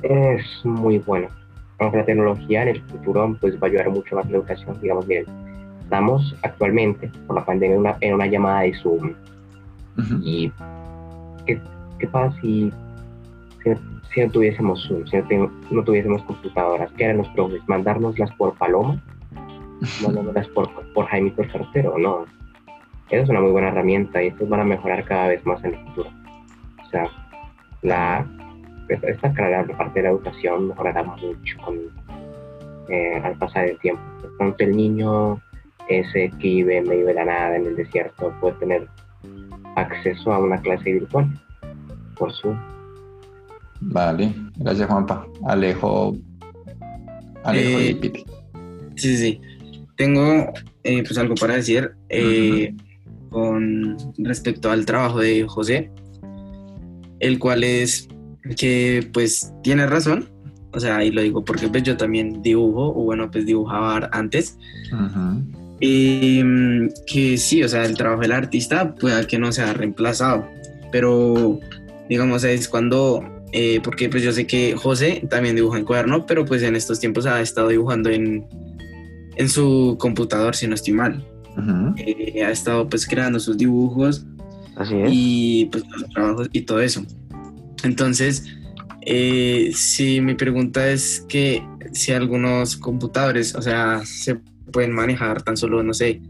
es 0.02 0.44
muy 0.64 0.98
buena. 0.98 1.28
Aunque 1.78 1.98
la 1.98 2.04
tecnología 2.04 2.62
en 2.62 2.68
el 2.68 2.82
futuro 2.82 3.36
pues 3.40 3.54
va 3.56 3.66
a 3.66 3.70
ayudar 3.70 3.90
mucho 3.90 4.16
más 4.16 4.26
a 4.26 4.30
la 4.30 4.36
educación, 4.36 4.78
digamos, 4.80 5.06
miren, 5.06 5.26
estamos 5.82 6.34
actualmente 6.42 7.10
por 7.26 7.36
la 7.36 7.44
pandemia 7.44 7.74
en 7.74 7.80
una, 7.80 7.96
en 8.00 8.14
una 8.14 8.26
llamada 8.26 8.60
de 8.60 8.74
Zoom 8.74 9.14
y 10.22 10.50
¿qué, 11.44 11.60
qué 11.98 12.06
pasa 12.08 12.34
si, 12.40 12.72
si, 13.62 13.70
si 14.14 14.20
no 14.20 14.30
tuviésemos 14.30 14.86
Zoom, 14.86 15.06
si 15.06 15.16
no, 15.36 15.50
no 15.70 15.84
tuviésemos 15.84 16.22
computadoras? 16.24 16.90
¿Qué 16.92 17.04
harán 17.06 17.18
los 17.18 17.28
profes? 17.28 17.60
¿Mandárnoslas 17.66 18.30
por 18.36 18.54
Paloma? 18.54 19.02
¿Mandárnoslas 20.02 20.48
por, 20.48 20.68
por 20.92 21.06
Jaime 21.06 21.30
por 21.32 21.48
Cartero? 21.50 21.96
No. 21.98 22.24
Esa 23.10 23.22
es 23.24 23.28
una 23.28 23.40
muy 23.40 23.50
buena 23.50 23.68
herramienta 23.68 24.22
y 24.22 24.28
estos 24.28 24.48
van 24.48 24.60
a 24.60 24.64
mejorar 24.64 25.04
cada 25.04 25.28
vez 25.28 25.44
más 25.44 25.62
en 25.64 25.74
el 25.74 25.84
futuro. 25.86 26.10
O 26.82 26.88
sea, 26.90 27.08
la, 27.82 28.26
esta- 28.88 29.32
carrera 29.32 29.64
de 29.64 29.74
parte 29.74 29.98
de 30.00 30.02
la 30.04 30.10
educación 30.10 30.68
mejorará 30.68 31.02
mucho 31.02 31.26
con, 31.64 31.76
eh, 32.88 33.20
al 33.22 33.34
pasar 33.36 33.66
el 33.66 33.78
tiempo. 33.78 34.02
Pronto 34.38 34.64
el 34.64 34.76
niño 34.76 35.40
ese 35.88 36.30
que 36.38 36.48
vive 36.48 36.78
en 36.78 36.88
medio 36.88 37.06
de 37.06 37.14
la 37.14 37.24
nada, 37.24 37.56
en 37.56 37.66
el 37.66 37.76
desierto, 37.76 38.32
puede 38.40 38.54
tener 38.56 38.86
acceso 39.76 40.32
a 40.32 40.38
una 40.38 40.60
clase 40.60 40.92
virtual 40.92 41.26
por 42.16 42.32
Zoom. 42.32 42.56
Vale, 43.84 44.34
gracias 44.56 44.88
Juanpa. 44.88 45.26
Alejo, 45.46 46.16
Alejo 47.44 47.78
Eh, 47.78 47.98
y. 48.02 48.08
Sí, 48.96 49.16
sí, 49.16 49.16
sí. 49.16 49.40
Tengo 49.96 50.52
eh, 50.84 51.02
pues 51.02 51.18
algo 51.18 51.34
para 51.34 51.54
decir 51.54 51.92
eh, 52.08 52.74
con 53.30 53.96
respecto 54.18 54.70
al 54.70 54.84
trabajo 54.84 55.20
de 55.20 55.44
José, 55.46 55.90
el 57.20 57.38
cual 57.38 57.64
es 57.64 58.08
que 58.56 59.08
pues 59.12 59.52
tiene 59.62 59.86
razón, 59.86 60.28
o 60.72 60.80
sea, 60.80 61.04
y 61.04 61.10
lo 61.10 61.22
digo 61.22 61.44
porque 61.44 61.68
pues 61.68 61.82
yo 61.82 61.96
también 61.96 62.42
dibujo, 62.42 62.88
o 62.88 63.04
bueno, 63.04 63.30
pues 63.30 63.46
dibujaba 63.46 64.08
antes. 64.12 64.58
Y 65.80 66.42
mm, 66.42 66.88
que 67.06 67.36
sí, 67.38 67.62
o 67.62 67.68
sea, 67.68 67.84
el 67.84 67.96
trabajo 67.96 68.22
del 68.22 68.32
artista 68.32 68.94
pueda 68.94 69.26
que 69.26 69.38
no 69.38 69.52
sea 69.52 69.72
reemplazado, 69.72 70.48
pero 70.90 71.58
digamos 72.08 72.44
es 72.44 72.68
cuando, 72.68 73.24
eh, 73.52 73.80
porque 73.84 74.08
pues 74.08 74.22
yo 74.22 74.32
sé 74.32 74.46
que 74.46 74.74
José 74.74 75.26
también 75.28 75.54
dibuja 75.54 75.78
en 75.78 75.84
cuaderno, 75.84 76.26
pero 76.26 76.44
pues 76.44 76.62
en 76.62 76.74
estos 76.74 76.98
tiempos 77.00 77.26
ha 77.26 77.40
estado 77.40 77.68
dibujando 77.68 78.08
en, 78.08 78.46
en 79.36 79.48
su 79.48 79.96
computador, 79.98 80.56
si 80.56 80.66
no 80.66 80.74
estoy 80.74 80.94
mal. 80.94 81.24
Eh, 81.98 82.42
ha 82.42 82.50
estado 82.50 82.88
pues 82.88 83.06
creando 83.06 83.38
sus 83.38 83.58
dibujos 83.58 84.24
y 85.10 85.66
pues 85.66 85.84
los 85.90 86.08
trabajos 86.10 86.48
y 86.52 86.62
todo 86.62 86.80
eso. 86.80 87.04
Entonces, 87.84 88.46
eh, 89.02 89.70
si 89.74 90.22
mi 90.22 90.34
pregunta 90.34 90.90
es 90.90 91.24
que 91.28 91.62
si 91.92 92.12
algunos 92.12 92.76
computadores, 92.76 93.54
o 93.54 93.60
sea, 93.60 94.00
se 94.06 94.36
pueden 94.72 94.92
manejar 94.92 95.42
tan 95.42 95.58
solo, 95.58 95.82
no 95.82 95.92
sé, 95.92 96.22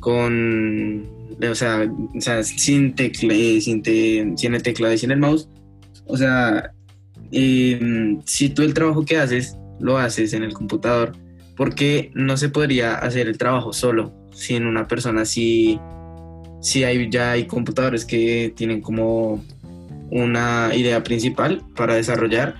con, 0.00 1.06
o 1.46 1.54
sea, 1.54 1.90
o 2.14 2.20
sea 2.20 2.42
sin 2.42 2.94
tecla, 2.94 3.34
sin, 3.60 3.82
sin 4.38 4.54
el 4.54 4.62
teclado 4.62 4.94
y 4.94 4.98
sin 4.98 5.10
el 5.10 5.18
mouse, 5.18 5.48
o 6.06 6.16
sea, 6.16 6.72
em, 7.32 8.20
si 8.24 8.48
tú 8.50 8.62
el 8.62 8.74
trabajo 8.74 9.04
que 9.04 9.18
haces 9.18 9.56
lo 9.80 9.98
haces 9.98 10.32
en 10.32 10.42
el 10.42 10.52
computador, 10.52 11.12
¿por 11.56 11.74
qué 11.74 12.10
no 12.14 12.36
se 12.36 12.48
podría 12.48 12.94
hacer 12.96 13.28
el 13.28 13.38
trabajo 13.38 13.72
solo 13.72 14.14
sin 14.32 14.66
una 14.66 14.86
persona? 14.86 15.24
Si, 15.24 15.78
si 16.60 16.84
hay, 16.84 17.10
ya 17.10 17.32
hay 17.32 17.46
computadores 17.46 18.04
que 18.04 18.52
tienen 18.56 18.80
como 18.80 19.44
una 20.10 20.70
idea 20.74 21.02
principal 21.02 21.62
para 21.74 21.94
desarrollar, 21.94 22.54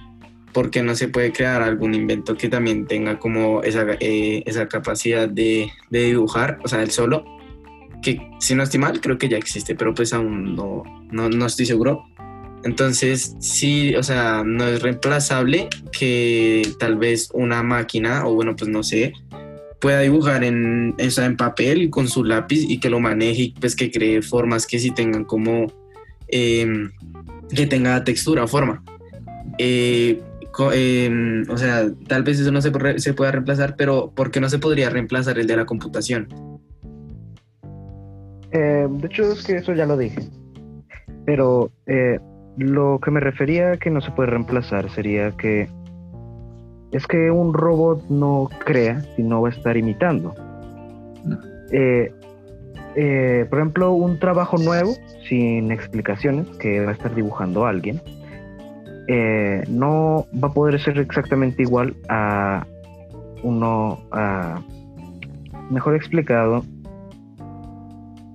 porque 0.52 0.82
no 0.82 0.94
se 0.94 1.08
puede 1.08 1.32
crear 1.32 1.62
algún 1.62 1.94
invento 1.94 2.36
que 2.36 2.48
también 2.48 2.86
tenga 2.86 3.18
como 3.18 3.62
esa, 3.62 3.84
eh, 4.00 4.42
esa 4.46 4.68
capacidad 4.68 5.28
de, 5.28 5.70
de, 5.90 6.04
dibujar, 6.04 6.58
o 6.64 6.68
sea, 6.68 6.82
el 6.82 6.90
solo, 6.90 7.24
que 8.02 8.30
si 8.38 8.54
no 8.54 8.62
estoy 8.62 8.80
mal, 8.80 9.00
creo 9.00 9.18
que 9.18 9.28
ya 9.28 9.36
existe, 9.36 9.74
pero 9.74 9.94
pues 9.94 10.12
aún 10.12 10.54
no, 10.54 10.84
no, 11.10 11.28
no 11.28 11.46
estoy 11.46 11.66
seguro. 11.66 12.04
Entonces, 12.64 13.36
sí, 13.40 13.94
o 13.94 14.02
sea, 14.02 14.42
no 14.44 14.66
es 14.66 14.82
reemplazable 14.82 15.68
que 15.92 16.62
tal 16.78 16.96
vez 16.96 17.28
una 17.32 17.62
máquina, 17.62 18.26
o 18.26 18.34
bueno, 18.34 18.56
pues 18.56 18.70
no 18.70 18.82
sé, 18.82 19.12
pueda 19.80 20.00
dibujar 20.00 20.44
en, 20.44 20.94
en 20.98 21.36
papel 21.36 21.90
con 21.90 22.08
su 22.08 22.24
lápiz 22.24 22.64
y 22.66 22.80
que 22.80 22.88
lo 22.88 23.00
maneje 23.00 23.42
y 23.42 23.50
pues 23.50 23.76
que 23.76 23.90
cree 23.90 24.22
formas 24.22 24.66
que 24.66 24.78
sí 24.78 24.90
tengan 24.90 25.24
como... 25.24 25.66
Eh, 26.28 26.88
que 27.54 27.66
tenga 27.66 28.02
textura 28.04 28.44
o 28.44 28.48
forma. 28.48 28.82
Eh, 29.58 30.20
em, 30.72 31.44
o 31.50 31.56
sea, 31.56 31.86
tal 32.08 32.22
vez 32.22 32.40
eso 32.40 32.50
no 32.50 32.60
se, 32.60 32.72
se, 32.98 33.14
pueda 33.14 33.32
reemplazar, 33.32 33.76
pero 33.76 34.12
¿por 34.14 34.30
qué 34.30 34.40
no 34.40 34.48
se 34.48 34.58
podría 34.58 34.90
reemplazar 34.90 35.38
el 35.38 35.46
de 35.46 35.56
la 35.56 35.66
computación? 35.66 36.28
Eh, 38.52 38.86
de 38.88 39.06
hecho, 39.06 39.32
es 39.32 39.44
que 39.44 39.56
eso 39.56 39.74
ya 39.74 39.86
lo 39.86 39.96
dije. 39.96 40.20
Pero 41.26 41.70
eh, 41.86 42.18
lo 42.56 42.98
que 43.00 43.10
me 43.10 43.20
refería 43.20 43.72
a 43.72 43.76
que 43.76 43.90
no 43.90 44.00
se 44.00 44.10
puede 44.12 44.30
reemplazar 44.30 44.90
sería 44.90 45.32
que 45.32 45.68
es 46.92 47.06
que 47.08 47.30
un 47.30 47.52
robot 47.52 48.08
no 48.08 48.48
crea, 48.64 49.00
sino 49.16 49.42
va 49.42 49.48
a 49.48 49.52
estar 49.52 49.76
imitando. 49.76 50.34
Eh, 51.72 53.46
por 53.50 53.58
ejemplo, 53.58 53.92
un 53.92 54.20
trabajo 54.20 54.56
nuevo, 54.58 54.92
sin 55.28 55.72
explicaciones, 55.72 56.46
que 56.58 56.84
va 56.84 56.92
a 56.92 56.94
estar 56.94 57.12
dibujando 57.12 57.66
alguien, 57.66 58.00
eh, 59.08 59.64
no 59.68 60.26
va 60.42 60.48
a 60.48 60.52
poder 60.52 60.80
ser 60.80 60.98
exactamente 60.98 61.62
igual 61.62 61.96
a 62.08 62.64
uno, 63.42 63.98
mejor 65.70 65.96
explicado, 65.96 66.64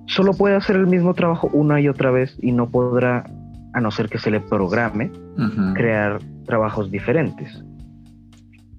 solo 0.06 0.32
puede 0.34 0.56
hacer 0.56 0.76
el 0.76 0.86
mismo 0.86 1.14
trabajo 1.14 1.48
una 1.52 1.80
y 1.80 1.88
otra 1.88 2.10
vez 2.10 2.36
y 2.40 2.52
no 2.52 2.68
podrá, 2.68 3.24
a 3.72 3.80
no 3.80 3.90
ser 3.90 4.08
que 4.08 4.18
se 4.18 4.30
le 4.30 4.40
programe, 4.40 5.10
crear 5.74 6.20
trabajos 6.46 6.90
diferentes. 6.90 7.64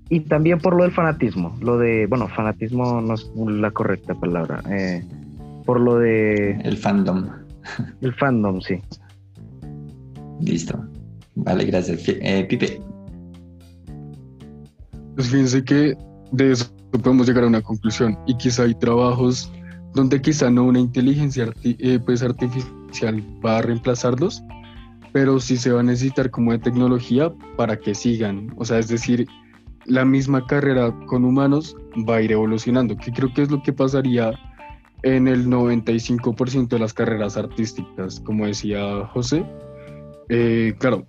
Y 0.09 0.19
también 0.21 0.59
por 0.59 0.75
lo 0.75 0.83
del 0.83 0.91
fanatismo, 0.91 1.57
lo 1.61 1.77
de, 1.77 2.05
bueno, 2.07 2.27
fanatismo 2.27 2.99
no 2.99 3.13
es 3.13 3.31
la 3.35 3.71
correcta 3.71 4.13
palabra. 4.13 4.61
Eh, 4.69 5.05
por 5.65 5.79
lo 5.79 5.99
de... 5.99 6.51
El 6.63 6.75
fandom. 6.75 7.29
El 8.01 8.13
fandom, 8.15 8.59
sí. 8.59 8.81
Listo. 10.41 10.83
Vale, 11.35 11.65
gracias. 11.65 12.03
Eh, 12.07 12.45
Pipe. 12.49 12.81
Pues 15.15 15.29
fíjense 15.29 15.63
que 15.63 15.95
de 16.31 16.51
eso 16.51 16.65
podemos 16.91 17.27
llegar 17.27 17.43
a 17.45 17.47
una 17.47 17.61
conclusión 17.61 18.17
y 18.27 18.35
quizá 18.35 18.63
hay 18.63 18.75
trabajos 18.75 19.51
donde 19.93 20.21
quizá 20.21 20.49
no 20.49 20.65
una 20.65 20.79
inteligencia 20.79 21.53
eh, 21.63 21.99
pues 22.05 22.23
artificial 22.23 23.23
va 23.45 23.57
a 23.57 23.61
reemplazarlos, 23.61 24.43
pero 25.13 25.39
sí 25.39 25.57
se 25.57 25.71
va 25.71 25.81
a 25.81 25.83
necesitar 25.83 26.29
como 26.29 26.51
de 26.51 26.59
tecnología 26.59 27.31
para 27.57 27.77
que 27.77 27.93
sigan. 27.93 28.53
O 28.57 28.65
sea, 28.65 28.79
es 28.79 28.87
decir, 28.87 29.27
la 29.85 30.05
misma 30.05 30.45
carrera 30.45 30.95
con 31.07 31.25
humanos 31.25 31.75
va 32.07 32.17
a 32.17 32.21
ir 32.21 32.31
evolucionando, 32.31 32.95
que 32.97 33.11
creo 33.11 33.33
que 33.33 33.41
es 33.41 33.51
lo 33.51 33.61
que 33.61 33.73
pasaría 33.73 34.33
en 35.03 35.27
el 35.27 35.47
95% 35.47 36.67
de 36.67 36.79
las 36.79 36.93
carreras 36.93 37.37
artísticas, 37.37 38.19
como 38.19 38.45
decía 38.45 39.05
José. 39.07 39.45
Eh, 40.29 40.73
claro, 40.79 41.05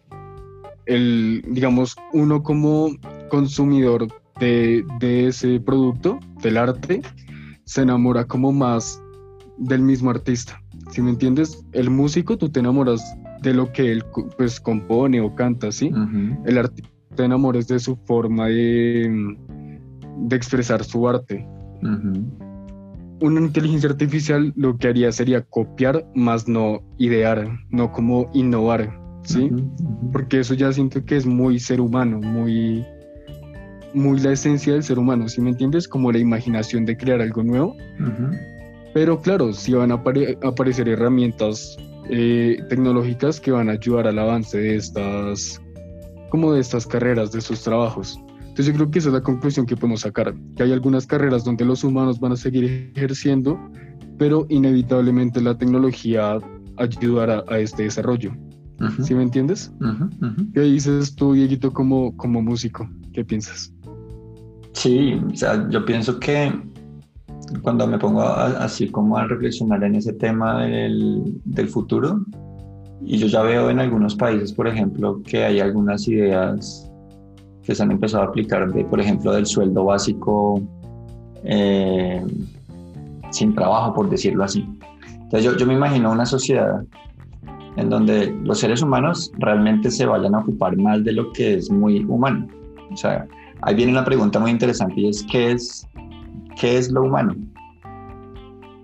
el, 0.86 1.44
digamos, 1.48 1.96
uno 2.12 2.42
como 2.42 2.90
consumidor 3.28 4.08
de, 4.40 4.84
de, 4.98 5.28
ese 5.28 5.60
producto, 5.60 6.18
del 6.42 6.56
arte, 6.56 7.02
se 7.64 7.82
enamora 7.82 8.24
como 8.24 8.50
más 8.50 9.00
del 9.58 9.82
mismo 9.82 10.10
artista. 10.10 10.60
Si 10.90 11.00
me 11.00 11.10
entiendes, 11.10 11.64
el 11.72 11.90
músico, 11.90 12.36
tú 12.36 12.48
te 12.48 12.60
enamoras 12.60 13.16
de 13.42 13.54
lo 13.54 13.72
que 13.72 13.92
él 13.92 14.04
pues 14.36 14.60
compone 14.60 15.20
o 15.20 15.34
canta, 15.34 15.72
¿sí? 15.72 15.90
El 16.44 16.58
artista 16.58 16.90
te 17.14 17.24
enamoras 17.24 17.68
de 17.68 17.78
su 17.78 17.96
forma 17.96 18.46
de, 18.46 19.36
de 20.18 20.36
expresar 20.36 20.82
su 20.84 21.08
arte 21.08 21.46
una 23.22 23.40
inteligencia 23.40 23.88
artificial 23.88 24.52
lo 24.56 24.76
que 24.76 24.88
haría 24.88 25.12
sería 25.12 25.42
copiar, 25.42 26.04
más 26.14 26.48
no 26.48 26.82
idear, 26.98 27.48
no 27.70 27.92
como 27.92 28.28
innovar, 28.34 28.98
¿sí? 29.22 29.50
Porque 30.12 30.40
eso 30.40 30.54
ya 30.54 30.72
siento 30.72 31.04
que 31.04 31.16
es 31.16 31.24
muy 31.24 31.60
ser 31.60 31.80
humano, 31.80 32.18
muy, 32.20 32.84
muy 33.94 34.18
la 34.18 34.32
esencia 34.32 34.72
del 34.72 34.82
ser 34.82 34.98
humano, 34.98 35.28
¿sí 35.28 35.40
me 35.40 35.50
entiendes? 35.50 35.86
Como 35.86 36.10
la 36.10 36.18
imaginación 36.18 36.84
de 36.84 36.96
crear 36.96 37.20
algo 37.20 37.44
nuevo. 37.44 37.76
Pero 38.92 39.20
claro, 39.20 39.52
sí 39.52 39.72
van 39.72 39.92
a 39.92 40.02
aparecer 40.42 40.88
herramientas 40.88 41.76
eh, 42.08 42.58
tecnológicas 42.68 43.40
que 43.40 43.52
van 43.52 43.68
a 43.68 43.72
ayudar 43.72 44.06
al 44.06 44.18
avance 44.18 44.58
de 44.58 44.76
estas, 44.76 45.60
como 46.30 46.52
de 46.52 46.60
estas 46.60 46.86
carreras, 46.86 47.32
de 47.32 47.40
sus 47.40 47.62
trabajos. 47.62 48.18
Entonces 48.40 48.66
yo 48.66 48.74
creo 48.74 48.90
que 48.90 48.98
esa 48.98 49.08
es 49.08 49.14
la 49.14 49.22
conclusión 49.22 49.64
que 49.64 49.76
podemos 49.76 50.00
sacar, 50.00 50.34
que 50.56 50.62
hay 50.62 50.72
algunas 50.72 51.06
carreras 51.06 51.44
donde 51.44 51.64
los 51.64 51.84
humanos 51.84 52.20
van 52.20 52.32
a 52.32 52.36
seguir 52.36 52.92
ejerciendo, 52.94 53.58
pero 54.18 54.46
inevitablemente 54.50 55.40
la 55.40 55.56
tecnología 55.56 56.38
ayudará 56.76 57.44
a 57.48 57.58
este 57.58 57.84
desarrollo. 57.84 58.32
¿Sí 59.04 59.14
me 59.14 59.22
entiendes? 59.22 59.72
¿Qué 60.52 60.60
dices 60.60 61.14
tú, 61.14 61.34
Dieguito, 61.34 61.72
como, 61.72 62.16
como 62.16 62.42
músico? 62.42 62.88
¿Qué 63.12 63.24
piensas? 63.24 63.72
Sí, 64.72 65.14
o 65.32 65.36
sea, 65.36 65.68
yo 65.70 65.84
pienso 65.84 66.18
que 66.18 66.52
cuando 67.62 67.86
me 67.86 67.98
pongo 67.98 68.22
así 68.22 68.88
como 68.88 69.16
a 69.16 69.26
reflexionar 69.26 69.82
en 69.84 69.96
ese 69.96 70.12
tema 70.12 70.64
del, 70.64 71.40
del 71.44 71.68
futuro, 71.68 72.24
y 73.04 73.18
yo 73.18 73.26
ya 73.26 73.42
veo 73.42 73.70
en 73.70 73.80
algunos 73.80 74.14
países, 74.14 74.52
por 74.52 74.68
ejemplo, 74.68 75.22
que 75.24 75.44
hay 75.44 75.60
algunas 75.60 76.06
ideas 76.06 76.88
que 77.62 77.74
se 77.74 77.82
han 77.82 77.90
empezado 77.90 78.24
a 78.24 78.26
aplicar, 78.26 78.72
de, 78.72 78.84
por 78.84 79.00
ejemplo, 79.00 79.32
del 79.32 79.46
sueldo 79.46 79.84
básico 79.84 80.62
eh, 81.44 82.24
sin 83.30 83.54
trabajo, 83.54 83.94
por 83.94 84.10
decirlo 84.10 84.44
así. 84.44 84.66
Entonces 85.12 85.44
yo, 85.44 85.56
yo 85.56 85.66
me 85.66 85.74
imagino 85.74 86.12
una 86.12 86.26
sociedad 86.26 86.82
en 87.76 87.88
donde 87.88 88.34
los 88.42 88.58
seres 88.58 88.82
humanos 88.82 89.32
realmente 89.38 89.90
se 89.90 90.06
vayan 90.06 90.34
a 90.34 90.40
ocupar 90.40 90.76
más 90.76 91.02
de 91.04 91.12
lo 91.12 91.32
que 91.32 91.54
es 91.54 91.70
muy 91.70 92.04
humano. 92.04 92.46
O 92.90 92.96
sea, 92.96 93.26
ahí 93.62 93.74
viene 93.74 93.92
una 93.92 94.04
pregunta 94.04 94.38
muy 94.38 94.50
interesante 94.50 95.00
y 95.00 95.08
es, 95.08 95.24
¿qué 95.30 95.52
es, 95.52 95.88
qué 96.58 96.78
es 96.78 96.90
lo 96.90 97.02
humano? 97.02 97.34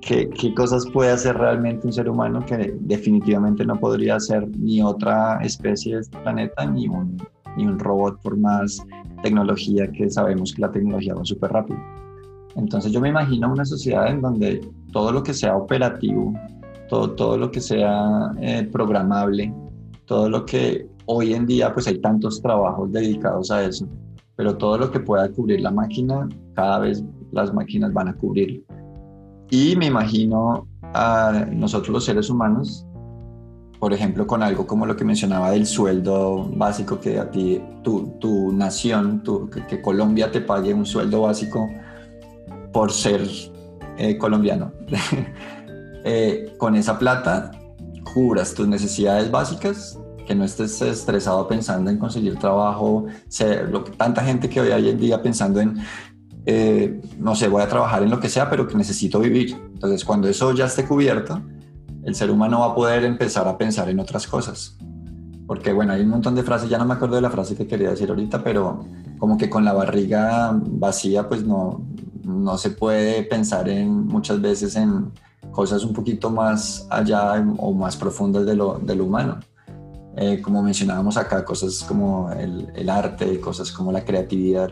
¿Qué, 0.01 0.29
¿Qué, 0.31 0.55
cosas 0.55 0.87
puede 0.93 1.11
hacer 1.11 1.37
realmente 1.37 1.87
un 1.87 1.93
ser 1.93 2.09
humano 2.09 2.45
que 2.47 2.75
definitivamente 2.81 3.65
no 3.65 3.79
podría 3.79 4.17
hacer 4.17 4.49
ni 4.57 4.81
otra 4.83 5.39
especie 5.43 5.97
de 5.97 6.01
este 6.01 6.19
planeta 6.19 6.65
ni 6.67 6.89
un, 6.89 7.19
ni 7.57 7.67
un 7.67 7.79
robot 7.79 8.21
por 8.23 8.37
más 8.37 8.83
tecnología 9.23 9.91
que 9.91 10.09
sabemos 10.09 10.55
que 10.55 10.63
la 10.63 10.71
tecnología 10.71 11.15
va 11.15 11.25
súper 11.25 11.53
rápido. 11.53 11.79
Entonces 12.57 12.93
yo 12.93 13.01
me 13.01 13.11
imagino 13.11 13.53
una 13.53 13.65
sociedad 13.65 14.09
en 14.09 14.23
donde 14.23 14.67
todo 14.93 15.13
lo 15.13 15.23
que 15.23 15.35
sea 15.35 15.57
operativo, 15.57 16.33
todo, 16.89 17.11
todo 17.13 17.37
lo 17.37 17.51
que 17.51 17.61
sea 17.61 18.33
eh, 18.41 18.69
programable, 18.73 19.53
todo 20.07 20.29
lo 20.29 20.45
que 20.47 20.89
hoy 21.07 21.35
en 21.35 21.47
día 21.47 21.73
pues 21.73 21.87
hay 21.87 22.01
tantos 22.01 22.41
trabajos 22.41 22.91
dedicados 22.93 23.51
a 23.51 23.65
eso, 23.65 23.87
pero 24.37 24.57
todo 24.57 24.79
lo 24.79 24.91
que 24.91 25.01
pueda 25.01 25.29
cubrir 25.31 25.61
la 25.61 25.71
máquina, 25.71 26.29
cada 26.55 26.81
vez 26.81 27.05
las 27.33 27.53
máquinas 27.53 27.93
van 27.93 28.09
a 28.09 28.15
cubrir. 28.15 28.65
Y 29.51 29.77
me 29.77 29.87
imagino 29.87 30.67
a 30.83 31.47
nosotros 31.51 31.91
los 31.91 32.05
seres 32.05 32.29
humanos, 32.31 32.87
por 33.79 33.93
ejemplo, 33.93 34.27
con 34.27 34.43
algo 34.43 34.67
como 34.67 34.87
lo 34.87 34.97
que 34.97 35.05
mencionaba 35.05 35.53
del 35.53 35.67
sueldo 35.67 36.51
básico 36.55 37.01
que 37.01 37.19
a 37.19 37.31
ti, 37.31 37.63
tu, 37.83 38.15
tu 38.19 38.53
nación, 38.53 39.23
tu, 39.23 39.49
que, 39.49 39.81
Colombia 39.81 40.31
te 40.31 40.41
pague 40.41 40.75
un 40.75 40.85
sueldo 40.85 41.23
básico 41.23 41.69
por 42.73 42.93
ser 42.93 43.27
eh, 43.97 44.17
colombiano. 44.19 44.73
Eh, 46.05 46.55
con 46.59 46.77
esa 46.77 46.97
plata 46.97 47.51
cubras 48.15 48.55
tus 48.55 48.67
necesidades 48.67 49.31
básicas, 49.31 49.99
que 50.27 50.35
no 50.35 50.45
estés 50.45 50.81
estresado 50.81 51.49
pensando 51.49 51.91
en 51.91 51.99
conseguir 51.99 52.39
trabajo, 52.39 53.07
ser, 53.29 53.69
lo 53.71 53.85
que, 53.85 53.93
tanta 53.93 54.23
gente 54.23 54.49
que 54.49 54.61
hoy 54.61 54.89
en 54.89 54.99
día 54.99 55.23
pensando 55.23 55.61
en 55.61 55.79
eh, 56.51 57.03
no 57.19 57.35
sé, 57.35 57.47
voy 57.47 57.61
a 57.61 57.69
trabajar 57.69 58.03
en 58.03 58.09
lo 58.09 58.19
que 58.21 58.31
sea, 58.31 58.49
pero 58.49 58.67
que 58.67 58.75
necesito 58.75 59.21
vivir. 59.21 59.55
Entonces, 59.75 60.03
cuando 60.03 60.29
eso 60.29 60.55
ya 60.55 60.65
esté 60.65 60.87
cubierto, 60.87 61.43
el 62.05 62.15
ser 62.15 62.31
humano 62.31 62.61
va 62.61 62.67
a 62.69 62.75
poder 62.75 63.05
empezar 63.05 63.47
a 63.47 63.59
pensar 63.59 63.91
en 63.91 64.01
otras 64.01 64.27
cosas. 64.27 64.79
Porque, 65.47 65.75
bueno, 65.75 65.93
hay 65.93 66.01
un 66.01 66.09
montón 66.09 66.35
de 66.35 66.43
frases, 66.43 66.71
ya 66.71 66.79
no 66.79 66.87
me 66.87 66.95
acuerdo 66.95 67.17
de 67.17 67.21
la 67.21 67.29
frase 67.29 67.55
que 67.55 67.67
quería 67.67 67.91
decir 67.91 68.09
ahorita, 68.09 68.43
pero 68.43 68.83
como 69.19 69.37
que 69.37 69.51
con 69.51 69.63
la 69.63 69.75
barriga 69.75 70.59
vacía, 70.59 71.29
pues 71.29 71.45
no, 71.45 71.83
no 72.25 72.57
se 72.57 72.71
puede 72.71 73.25
pensar 73.25 73.69
en 73.69 74.07
muchas 74.07 74.41
veces 74.41 74.75
en 74.77 75.13
cosas 75.51 75.85
un 75.85 75.93
poquito 75.93 76.31
más 76.31 76.87
allá 76.89 77.45
o 77.59 77.75
más 77.75 77.95
profundas 77.95 78.47
de 78.47 78.57
lo, 78.57 78.79
de 78.79 78.99
humano. 78.99 79.39
Eh, 80.17 80.41
como 80.41 80.63
mencionábamos 80.63 81.19
acá, 81.19 81.45
cosas 81.45 81.85
como 81.87 82.31
el 82.33 82.89
arte, 82.89 83.39
cosas 83.39 83.71
como 83.71 83.93
la 83.93 84.03
creatividad 84.03 84.71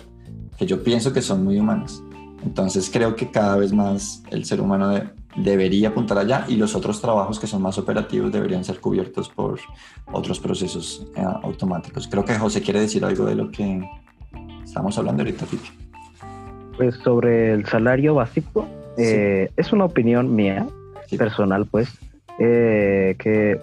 que 0.56 0.66
yo 0.66 0.82
pienso 0.82 1.12
que 1.12 1.22
son 1.22 1.44
muy 1.44 1.58
humanas. 1.58 2.02
Entonces 2.42 2.90
creo 2.92 3.16
que 3.16 3.30
cada 3.30 3.56
vez 3.56 3.72
más 3.72 4.22
el 4.30 4.44
ser 4.44 4.60
humano 4.60 4.92
debería 5.36 5.88
apuntar 5.88 6.18
allá 6.18 6.44
y 6.48 6.56
los 6.56 6.74
otros 6.74 7.00
trabajos 7.00 7.38
que 7.38 7.46
son 7.46 7.62
más 7.62 7.76
operativos 7.78 8.32
deberían 8.32 8.64
ser 8.64 8.80
cubiertos 8.80 9.28
por 9.28 9.58
otros 10.12 10.40
procesos 10.40 11.06
eh, 11.16 11.22
automáticos. 11.42 12.08
Creo 12.08 12.24
que 12.24 12.34
José 12.34 12.62
quiere 12.62 12.80
decir 12.80 13.04
algo 13.04 13.24
de 13.26 13.34
lo 13.34 13.50
que 13.50 13.82
estamos 14.64 14.96
hablando 14.98 15.22
ahorita, 15.22 15.46
Pipi. 15.46 15.68
Pues 16.76 16.94
sobre 16.96 17.52
el 17.52 17.66
salario 17.66 18.14
básico, 18.14 18.66
eh, 18.98 19.50
es 19.56 19.72
una 19.72 19.86
opinión 19.86 20.34
mía, 20.34 20.66
personal, 21.18 21.66
pues, 21.66 21.88
eh, 22.38 23.14
que 23.18 23.58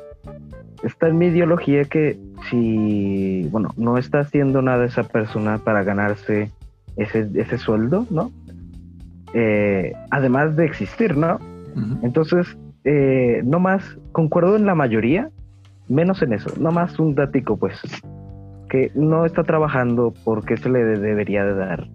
está 0.83 1.07
en 1.07 1.17
mi 1.17 1.27
ideología 1.27 1.83
que 1.85 2.17
si, 2.49 3.47
bueno, 3.51 3.69
no 3.77 3.97
está 3.97 4.19
haciendo 4.19 4.61
nada 4.61 4.85
esa 4.85 5.03
persona 5.03 5.57
para 5.57 5.83
ganarse 5.83 6.51
ese, 6.97 7.29
ese 7.35 7.57
sueldo, 7.57 8.05
¿no? 8.09 8.31
Eh, 9.33 9.93
además 10.11 10.55
de 10.55 10.65
existir, 10.65 11.17
¿no? 11.17 11.39
Entonces, 12.03 12.55
eh, 12.83 13.41
no 13.43 13.59
más, 13.59 13.83
concuerdo 14.11 14.55
en 14.55 14.65
la 14.65 14.75
mayoría, 14.75 15.31
menos 15.87 16.21
en 16.21 16.33
eso, 16.33 16.51
no 16.59 16.71
más 16.71 16.99
un 16.99 17.15
datico, 17.15 17.57
pues, 17.57 17.79
que 18.69 18.91
no 18.93 19.25
está 19.25 19.43
trabajando 19.43 20.13
porque 20.23 20.57
se 20.57 20.69
le 20.69 20.83
debería 20.83 21.45
de 21.45 21.55
dar. 21.55 21.87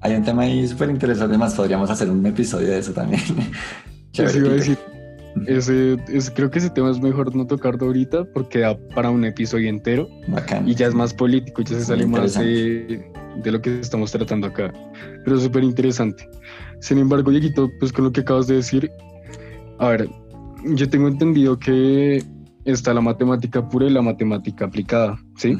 Hay 0.00 0.14
un 0.14 0.22
tema 0.22 0.42
ahí 0.42 0.68
súper 0.68 0.90
interesante, 0.90 1.38
más 1.38 1.54
podríamos 1.54 1.90
hacer 1.90 2.10
un 2.10 2.24
episodio 2.26 2.68
de 2.68 2.78
eso 2.78 2.92
también. 2.92 3.20
Ese, 5.46 5.96
creo 6.34 6.50
que 6.50 6.58
ese 6.58 6.70
tema 6.70 6.90
es 6.90 7.00
mejor 7.00 7.34
no 7.34 7.46
tocarlo 7.46 7.86
ahorita 7.86 8.24
porque 8.32 8.60
da 8.60 8.76
para 8.94 9.10
un 9.10 9.24
episodio 9.24 9.68
entero. 9.68 10.08
Y 10.66 10.74
ya 10.74 10.86
es 10.86 10.94
más 10.94 11.14
político, 11.14 11.62
ya 11.62 11.78
se 11.78 11.84
sale 11.84 12.06
más 12.06 12.34
de, 12.34 13.04
lo 13.44 13.60
que 13.60 13.80
estamos 13.80 14.10
tratando 14.10 14.48
acá. 14.48 14.72
Pero 15.24 15.36
es 15.36 15.42
súper 15.42 15.64
interesante. 15.64 16.28
Sin 16.80 16.98
embargo, 16.98 17.30
Dieguito, 17.30 17.70
pues 17.78 17.92
con 17.92 18.04
lo 18.04 18.12
que 18.12 18.20
acabas 18.20 18.46
de 18.46 18.56
decir, 18.56 18.90
a 19.78 19.88
ver, 19.88 20.08
yo 20.64 20.88
tengo 20.88 21.08
entendido 21.08 21.58
que 21.58 22.22
está 22.64 22.92
la 22.92 23.00
matemática 23.00 23.66
pura 23.68 23.86
y 23.86 23.90
la 23.90 24.02
matemática 24.02 24.66
aplicada, 24.66 25.18
¿sí? 25.36 25.56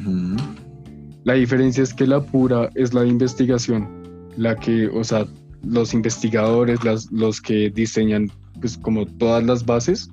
La 1.23 1.33
diferencia 1.33 1.83
es 1.83 1.93
que 1.93 2.07
la 2.07 2.21
pura 2.21 2.69
es 2.75 2.93
la 2.93 3.01
de 3.01 3.09
investigación, 3.09 3.87
la 4.37 4.55
que, 4.55 4.87
o 4.87 5.03
sea, 5.03 5.25
los 5.63 5.93
investigadores, 5.93 6.83
las, 6.83 7.11
los 7.11 7.41
que 7.41 7.69
diseñan 7.69 8.31
pues 8.59 8.77
como 8.77 9.05
todas 9.05 9.43
las 9.43 9.65
bases 9.65 10.09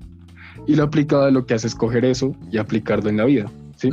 y 0.66 0.74
la 0.74 0.84
aplicada 0.84 1.30
lo 1.30 1.46
que 1.46 1.54
hace 1.54 1.66
es 1.66 1.74
coger 1.74 2.04
eso 2.04 2.34
y 2.50 2.58
aplicarlo 2.58 3.08
en 3.10 3.16
la 3.18 3.24
vida, 3.24 3.50
¿sí? 3.76 3.90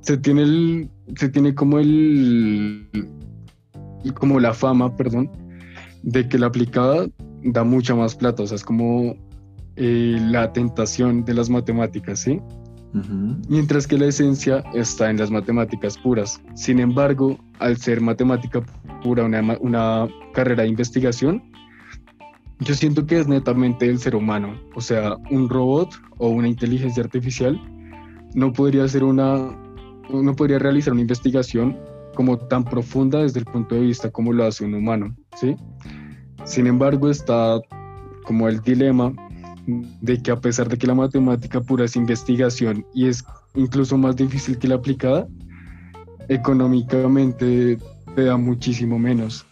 Se 0.00 0.16
tiene 0.16 0.42
el, 0.42 0.90
se 1.16 1.28
tiene 1.28 1.54
como 1.54 1.78
el, 1.78 2.88
como 4.14 4.40
la 4.40 4.54
fama, 4.54 4.96
perdón, 4.96 5.30
de 6.02 6.28
que 6.28 6.38
la 6.38 6.46
aplicada 6.46 7.08
da 7.42 7.64
mucha 7.64 7.94
más 7.94 8.14
plata, 8.14 8.44
o 8.44 8.46
sea, 8.46 8.56
es 8.56 8.64
como 8.64 9.16
eh, 9.76 10.16
la 10.30 10.52
tentación 10.52 11.24
de 11.24 11.34
las 11.34 11.50
matemáticas, 11.50 12.20
¿sí? 12.20 12.40
Mientras 13.48 13.86
que 13.86 13.98
la 13.98 14.06
esencia 14.06 14.64
está 14.72 15.10
en 15.10 15.18
las 15.18 15.30
matemáticas 15.30 15.98
puras. 15.98 16.40
Sin 16.54 16.78
embargo, 16.78 17.38
al 17.58 17.76
ser 17.76 18.00
matemática 18.00 18.62
pura 19.02 19.24
una, 19.24 19.58
una 19.60 20.08
carrera 20.32 20.62
de 20.62 20.70
investigación, 20.70 21.42
yo 22.60 22.74
siento 22.74 23.06
que 23.06 23.18
es 23.18 23.28
netamente 23.28 23.88
el 23.88 23.98
ser 23.98 24.16
humano, 24.16 24.58
o 24.74 24.80
sea, 24.80 25.16
un 25.30 25.48
robot 25.48 25.90
o 26.18 26.28
una 26.28 26.48
inteligencia 26.48 27.02
artificial 27.02 27.60
no 28.34 28.52
podría 28.52 28.84
hacer 28.84 29.04
una, 29.04 29.56
no 30.10 30.36
podría 30.36 30.58
realizar 30.58 30.92
una 30.92 31.02
investigación 31.02 31.78
como 32.14 32.38
tan 32.38 32.64
profunda 32.64 33.22
desde 33.22 33.40
el 33.40 33.44
punto 33.44 33.74
de 33.74 33.82
vista 33.82 34.10
como 34.10 34.32
lo 34.32 34.44
hace 34.44 34.64
un 34.64 34.74
humano, 34.74 35.14
¿sí? 35.36 35.56
Sin 36.44 36.66
embargo, 36.66 37.10
está 37.10 37.60
como 38.24 38.48
el 38.48 38.60
dilema 38.60 39.12
de 39.66 40.22
que 40.22 40.30
a 40.30 40.40
pesar 40.40 40.68
de 40.68 40.78
que 40.78 40.86
la 40.86 40.94
matemática 40.94 41.60
pura 41.60 41.84
es 41.84 41.96
investigación 41.96 42.86
y 42.94 43.08
es 43.08 43.24
incluso 43.54 43.98
más 43.98 44.16
difícil 44.16 44.58
que 44.58 44.68
la 44.68 44.76
aplicada, 44.76 45.26
económicamente 46.28 47.78
te 48.14 48.24
da 48.24 48.36
muchísimo 48.36 48.98
menos. 48.98 49.46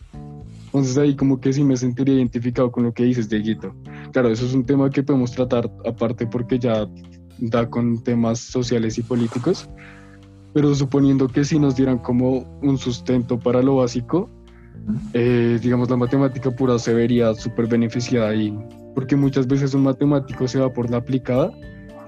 Entonces 0.75 0.99
ahí 0.99 1.15
como 1.15 1.41
que 1.41 1.53
sí 1.53 1.63
me 1.63 1.77
sentiría 1.77 2.17
identificado 2.17 2.73
con 2.73 2.83
lo 2.83 2.93
que 2.93 3.05
dices, 3.05 3.29
Dieguito. 3.29 3.73
Claro, 4.13 4.29
eso 4.29 4.45
es 4.45 4.55
un 4.55 4.65
tema 4.65 4.91
que 4.91 5.05
podemos 5.05 5.31
tratar 5.31 5.71
aparte 5.87 6.27
porque 6.27 6.59
ya 6.59 6.89
da 7.39 7.71
con 7.71 8.03
temas 8.03 8.41
sociales 8.41 8.99
y 8.99 9.03
políticos, 9.03 9.71
pero 10.53 10.75
suponiendo 10.75 11.29
que 11.29 11.45
si 11.45 11.61
nos 11.61 11.77
dieran 11.77 11.99
como 11.99 12.41
un 12.61 12.77
sustento 12.77 13.39
para 13.39 13.63
lo 13.63 13.77
básico, 13.77 14.29
eh, 15.13 15.61
digamos 15.63 15.89
la 15.91 15.97
matemática 15.97 16.51
pura 16.51 16.77
se 16.81 16.93
vería 16.93 17.33
súper 17.35 17.69
beneficiada 17.69 18.31
ahí, 18.31 18.53
porque 18.97 19.15
muchas 19.15 19.47
veces 19.47 19.75
un 19.75 19.85
matemático 19.85 20.49
se 20.49 20.59
va 20.59 20.73
por 20.73 20.91
la 20.91 20.97
aplicada 20.97 21.53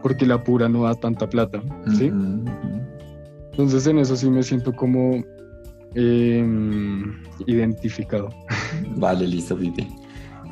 porque 0.03 0.27
la 0.27 0.43
pura 0.43 0.69
no 0.69 0.83
da 0.83 0.95
tanta 0.97 1.29
plata, 1.29 1.63
¿sí? 1.97 2.11
Entonces 3.53 3.87
en 3.87 3.99
eso 4.01 4.17
sí 4.17 4.29
me 4.29 4.43
siento 4.43 4.73
como 4.73 5.23
Em, 5.99 7.23
identificado. 7.47 8.29
Vale, 8.97 9.27
listo, 9.27 9.57
Pipi. 9.57 9.89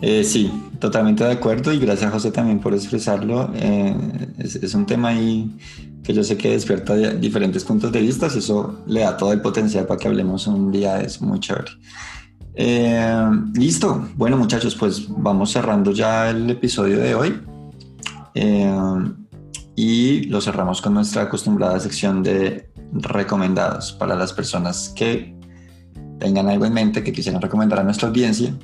Eh, 0.01 0.25
sí, 0.25 0.51
totalmente 0.81 1.23
de 1.23 1.33
acuerdo 1.33 1.73
y 1.73 1.79
gracias 1.79 2.11
José 2.11 2.31
también 2.31 2.61
por 2.61 2.73
expresarlo. 2.73 3.51
Eh, 3.55 3.95
es, 4.39 4.75
un 4.75 4.87
tema 4.87 5.09
ahí 5.09 5.55
que 6.03 6.15
yo 6.15 6.25
sé 6.25 6.39
que 6.39 6.51
despierta 6.51 6.95
diferentes 6.95 7.63
puntos 7.63 7.93
de 7.93 8.01
vista 8.01 8.29
y 8.35 8.39
eso 8.39 8.83
le 8.87 9.01
da 9.01 9.17
todo 9.17 9.33
el 9.33 9.43
potencial 9.43 9.87
para 9.87 9.99
que 9.99 10.09
hablemos 10.09 10.47
un 10.47 10.73
día, 10.73 11.01
es 11.01 11.21
muy 11.21 11.39
chévere. 11.41 11.73
Eh, 12.55 13.31
listo, 13.55 14.09
bueno 14.17 14.39
muchachos, 14.39 14.75
pues 14.75 15.07
vamos 15.09 15.51
cerrando 15.53 15.93
ya 15.93 16.31
el 16.31 16.49
episodio 16.49 16.99
de 16.99 17.15
hoy 17.15 17.35
y 19.77 20.25
lo 20.25 20.41
cerramos 20.41 20.81
con 20.81 20.95
nuestra 20.95 21.23
acostumbrada 21.23 21.79
sección 21.81 22.23
de 22.23 22.71
recomendados 22.93 23.93
para 23.93 24.15
las 24.15 24.33
personas 24.33 24.93
que 24.95 25.34
tengan 26.19 26.49
algo 26.49 26.65
en 26.65 26.73
mente 26.73 27.03
que 27.03 27.13
quisieran 27.13 27.41
recomendar 27.41 27.81
a 27.81 27.83
nuestra 27.83 28.09
audiencia 28.09 28.55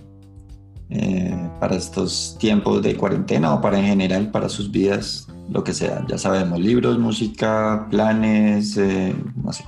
eh, 0.90 1.50
para 1.60 1.76
estos 1.76 2.36
tiempos 2.38 2.82
de 2.82 2.96
cuarentena 2.96 3.54
o 3.54 3.60
para 3.60 3.78
en 3.78 3.84
general, 3.84 4.30
para 4.30 4.48
sus 4.48 4.70
vidas, 4.70 5.28
lo 5.48 5.62
que 5.62 5.72
sea. 5.72 6.04
Ya 6.08 6.18
sabemos, 6.18 6.58
libros, 6.58 6.98
música, 6.98 7.86
planes, 7.90 8.76
eh, 8.76 9.14
no 9.36 9.52
sé, 9.52 9.64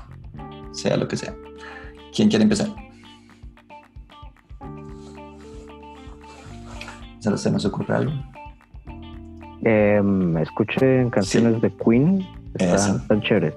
sea 0.72 0.96
lo 0.96 1.06
que 1.06 1.16
sea. 1.16 1.34
¿Quién 2.14 2.28
quiere 2.28 2.42
empezar? 2.42 2.68
¿Se 7.20 7.50
nos 7.50 7.64
ocurre 7.64 7.94
algo? 7.94 8.12
Eh, 9.64 10.02
escuché 10.42 11.08
canciones 11.10 11.62
de 11.62 11.72
Queen, 11.76 12.26
están, 12.58 12.96
están 12.96 13.22
chéveres. 13.22 13.54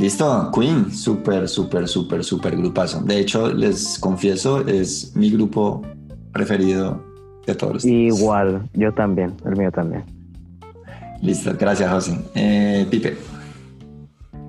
Listo, 0.00 0.50
Queen, 0.54 0.90
súper, 0.90 1.46
súper, 1.46 1.86
súper, 1.86 2.24
súper 2.24 2.56
grupazo. 2.56 3.02
De 3.02 3.20
hecho, 3.20 3.52
les 3.52 3.98
confieso, 3.98 4.66
es 4.66 5.14
mi 5.14 5.30
grupo 5.30 5.82
preferido 6.32 7.04
de 7.46 7.54
todos 7.54 7.74
los. 7.74 7.84
Igual, 7.84 8.66
yo 8.72 8.94
también, 8.94 9.36
el 9.44 9.56
mío 9.58 9.70
también. 9.70 10.02
Listo, 11.20 11.54
gracias, 11.60 11.92
José. 11.92 12.18
Eh, 12.34 12.86
Pipe. 12.90 13.14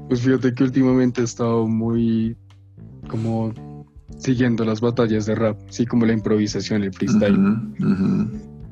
Pues 0.08 0.22
fíjate 0.22 0.54
que 0.54 0.64
últimamente 0.64 1.20
he 1.20 1.26
estado 1.26 1.68
muy 1.68 2.38
como 3.10 3.52
siguiendo 4.20 4.64
las 4.64 4.80
batallas 4.80 5.26
de 5.26 5.36
rap, 5.36 5.60
sí, 5.70 5.86
como 5.86 6.06
la 6.06 6.14
improvisación, 6.14 6.84
el 6.84 6.94
freestyle. 6.94 7.38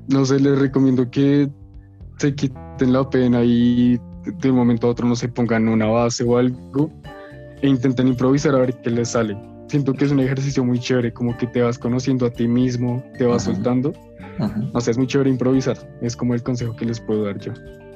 No 0.07 0.23
sé, 0.23 0.39
les 0.39 0.57
recomiendo 0.57 1.11
que 1.11 1.51
se 2.19 2.33
quiten 2.33 2.93
la 2.93 3.09
pena 3.09 3.43
y 3.43 3.99
de 4.31 4.49
un 4.51 4.55
momento 4.57 4.87
a 4.87 4.91
otro 4.91 5.07
no 5.07 5.15
se 5.15 5.27
pongan 5.27 5.67
una 5.67 5.87
base 5.87 6.23
o 6.23 6.37
algo 6.37 6.91
e 7.61 7.67
intenten 7.67 8.07
improvisar 8.07 8.55
a 8.55 8.59
ver 8.59 8.73
qué 8.81 8.89
les 8.89 9.09
sale. 9.09 9.37
Siento 9.67 9.93
que 9.93 10.05
es 10.05 10.11
un 10.11 10.19
ejercicio 10.19 10.63
muy 10.63 10.79
chévere, 10.79 11.13
como 11.13 11.37
que 11.37 11.45
te 11.45 11.61
vas 11.61 11.77
conociendo 11.77 12.25
a 12.25 12.31
ti 12.31 12.47
mismo, 12.47 13.03
te 13.17 13.25
vas 13.25 13.43
Ajá. 13.43 13.53
soltando. 13.55 13.93
O 14.73 14.79
sea, 14.81 14.91
es 14.91 14.97
muy 14.97 15.05
chévere 15.05 15.29
improvisar. 15.29 15.77
Es 16.01 16.15
como 16.15 16.33
el 16.33 16.41
consejo 16.41 16.75
que 16.75 16.85
les 16.85 16.99
puedo 16.99 17.25
dar 17.25 17.37
yo. 17.39 17.51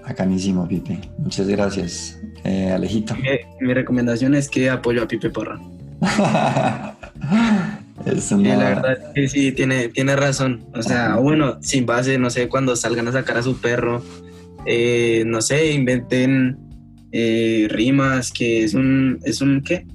Bacanísimo, 0.06 0.68
Pipe. 0.68 1.00
Muchas 1.18 1.48
gracias. 1.48 2.20
Eh, 2.44 2.70
Alejito. 2.72 3.16
Mi, 3.16 3.30
mi 3.66 3.74
recomendación 3.74 4.36
es 4.36 4.50
que 4.50 4.70
apoyo 4.70 5.04
a 5.04 5.08
Pipe 5.08 5.30
Porra. 5.30 5.60
es 8.06 8.32
Y 8.32 8.34
una... 8.34 8.56
la 8.58 8.70
verdad 8.70 8.92
es 8.94 9.14
que 9.16 9.28
sí, 9.30 9.52
tiene, 9.54 9.88
tiene 9.88 10.16
razón. 10.16 10.66
O 10.76 10.82
sea, 10.84 11.16
bueno, 11.16 11.58
sin 11.62 11.86
base, 11.86 12.18
no 12.18 12.30
sé, 12.30 12.50
cuando 12.50 12.76
salgan 12.76 13.08
a 13.08 13.14
sacar 13.14 13.38
a 13.38 13.42
su 13.44 13.58
perro, 13.58 14.04
eh, 14.66 15.24
no 15.26 15.42
sé, 15.42 15.72
inventen 15.74 16.58
eh, 17.12 17.68
rimas, 17.70 18.32
que 18.32 18.64
es 18.64 18.74
un, 18.74 19.20
es 19.24 19.42
un, 19.42 19.62
¿qué? 19.62 19.86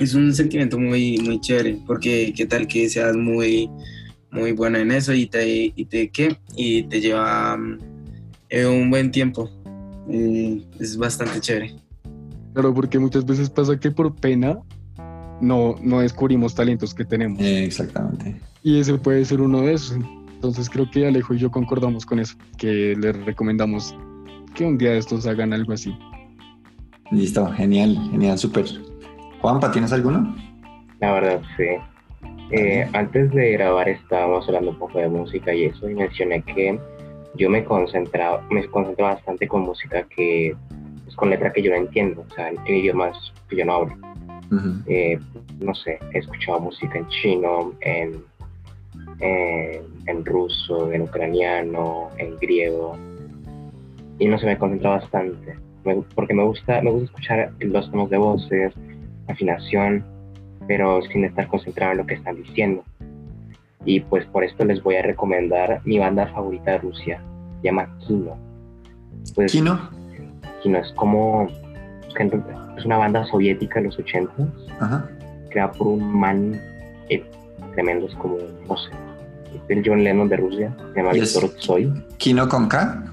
Es 0.00 0.14
un 0.14 0.34
sentimiento 0.34 0.78
muy, 0.78 1.18
muy 1.18 1.40
chévere, 1.40 1.78
porque 1.86 2.32
qué 2.36 2.46
tal 2.46 2.66
que 2.66 2.88
seas 2.88 3.16
muy, 3.16 3.70
muy 4.30 4.52
buena 4.52 4.80
en 4.80 4.90
eso 4.90 5.12
y 5.12 5.26
te, 5.26 5.72
y 5.74 5.84
te, 5.86 6.10
¿qué? 6.10 6.36
Y 6.56 6.84
te 6.84 7.00
lleva 7.00 7.56
mm, 7.56 7.78
eh, 8.50 8.66
un 8.66 8.90
buen 8.90 9.10
tiempo. 9.10 9.50
Eh, 10.08 10.62
es 10.78 10.96
bastante 10.96 11.40
chévere. 11.40 11.74
Claro, 12.52 12.74
porque 12.74 12.98
muchas 12.98 13.24
veces 13.24 13.50
pasa 13.50 13.78
que 13.78 13.90
por 13.90 14.14
pena 14.14 14.58
no, 15.40 15.76
no 15.82 16.00
descubrimos 16.00 16.54
talentos 16.54 16.94
que 16.94 17.04
tenemos. 17.04 17.40
Eh, 17.40 17.64
exactamente. 17.64 18.36
Y 18.62 18.78
ese 18.78 18.94
puede 18.94 19.24
ser 19.24 19.40
uno 19.40 19.62
de 19.62 19.74
esos. 19.74 19.98
Entonces 20.44 20.68
creo 20.68 20.90
que 20.90 21.06
Alejo 21.06 21.32
y 21.32 21.38
yo 21.38 21.50
concordamos 21.50 22.04
con 22.04 22.18
eso, 22.18 22.36
que 22.58 22.94
les 23.00 23.24
recomendamos 23.24 23.96
que 24.54 24.66
un 24.66 24.76
día 24.76 24.90
de 24.90 24.98
estos 24.98 25.26
hagan 25.26 25.54
algo 25.54 25.72
así. 25.72 25.96
Listo, 27.10 27.50
genial, 27.52 27.96
genial, 28.10 28.36
súper. 28.36 28.66
Juanpa, 29.40 29.72
¿tienes 29.72 29.90
alguno? 29.94 30.36
La 31.00 31.12
verdad, 31.12 31.40
sí. 31.56 31.64
Eh, 32.50 32.86
antes 32.92 33.32
de 33.32 33.52
grabar 33.52 33.88
estábamos 33.88 34.46
hablando 34.46 34.72
un 34.72 34.78
poco 34.78 34.98
de 34.98 35.08
música 35.08 35.54
y 35.54 35.64
eso, 35.64 35.88
y 35.88 35.94
mencioné 35.94 36.42
que 36.42 36.78
yo 37.36 37.48
me 37.48 37.64
concentraba, 37.64 38.46
me 38.50 38.66
concentro 38.66 39.06
bastante 39.06 39.48
con 39.48 39.62
música 39.62 40.06
que 40.14 40.54
es 41.08 41.16
con 41.16 41.30
letra 41.30 41.54
que 41.54 41.62
yo 41.62 41.70
no 41.70 41.78
entiendo, 41.78 42.22
o 42.30 42.34
sea, 42.34 42.50
en, 42.50 42.58
idiomas 42.66 43.16
que 43.48 43.56
yo 43.56 43.64
no 43.64 43.72
hablo. 43.72 43.96
Eh, 44.88 45.18
no 45.60 45.74
sé, 45.74 45.98
he 46.12 46.18
escuchado 46.18 46.60
música 46.60 46.98
en 46.98 47.08
chino, 47.08 47.72
en, 47.80 48.22
en, 49.20 49.82
en 50.06 50.24
ruso, 50.24 50.92
en 50.92 51.02
ucraniano, 51.02 52.08
en 52.18 52.36
griego, 52.38 52.96
y 54.18 54.26
no 54.26 54.38
sé, 54.38 54.46
me 54.46 54.58
concentro 54.58 54.90
bastante, 54.90 55.54
me- 55.84 56.02
porque 56.14 56.34
me 56.34 56.44
gusta, 56.44 56.80
me 56.82 56.90
gusta 56.90 57.06
escuchar 57.06 57.52
los 57.60 57.90
tonos 57.90 58.10
de 58.10 58.16
voces, 58.18 58.72
afinación, 59.28 60.04
pero 60.66 61.02
sin 61.02 61.24
estar 61.24 61.46
concentrado 61.48 61.92
en 61.92 61.98
lo 61.98 62.06
que 62.06 62.14
están 62.14 62.36
diciendo. 62.36 62.82
Y 63.84 64.00
pues 64.00 64.24
por 64.26 64.44
esto 64.44 64.64
les 64.64 64.82
voy 64.82 64.96
a 64.96 65.02
recomendar 65.02 65.80
mi 65.84 65.98
banda 65.98 66.26
favorita 66.28 66.72
de 66.72 66.78
Rusia, 66.78 67.20
se 67.60 67.66
llama 67.66 67.88
Kino. 68.06 68.36
Pues, 69.34 69.52
Kino. 69.52 69.90
Kino 70.62 70.78
es 70.78 70.90
como, 70.92 71.48
es 72.78 72.84
una 72.86 72.96
banda 72.96 73.24
soviética 73.26 73.80
de 73.80 73.86
los 73.86 73.98
80 73.98 74.32
Ajá. 74.80 75.10
creada 75.50 75.72
por 75.72 75.88
un 75.88 76.18
man 76.18 76.58
eh, 77.10 77.22
tremendo, 77.74 78.06
es 78.06 78.14
como, 78.16 78.36
no 78.68 78.76
sé, 78.76 78.90
el 79.68 79.82
John 79.84 80.02
Lennon 80.02 80.28
de 80.28 80.36
Rusia, 80.36 80.76
se 80.94 81.00
llama 81.00 81.16
¿Y 81.16 81.20
es- 81.20 81.34
Víctor 81.34 81.56
Tsoy, 81.58 81.92
Kino 82.18 82.48
con 82.48 82.68
K. 82.68 83.04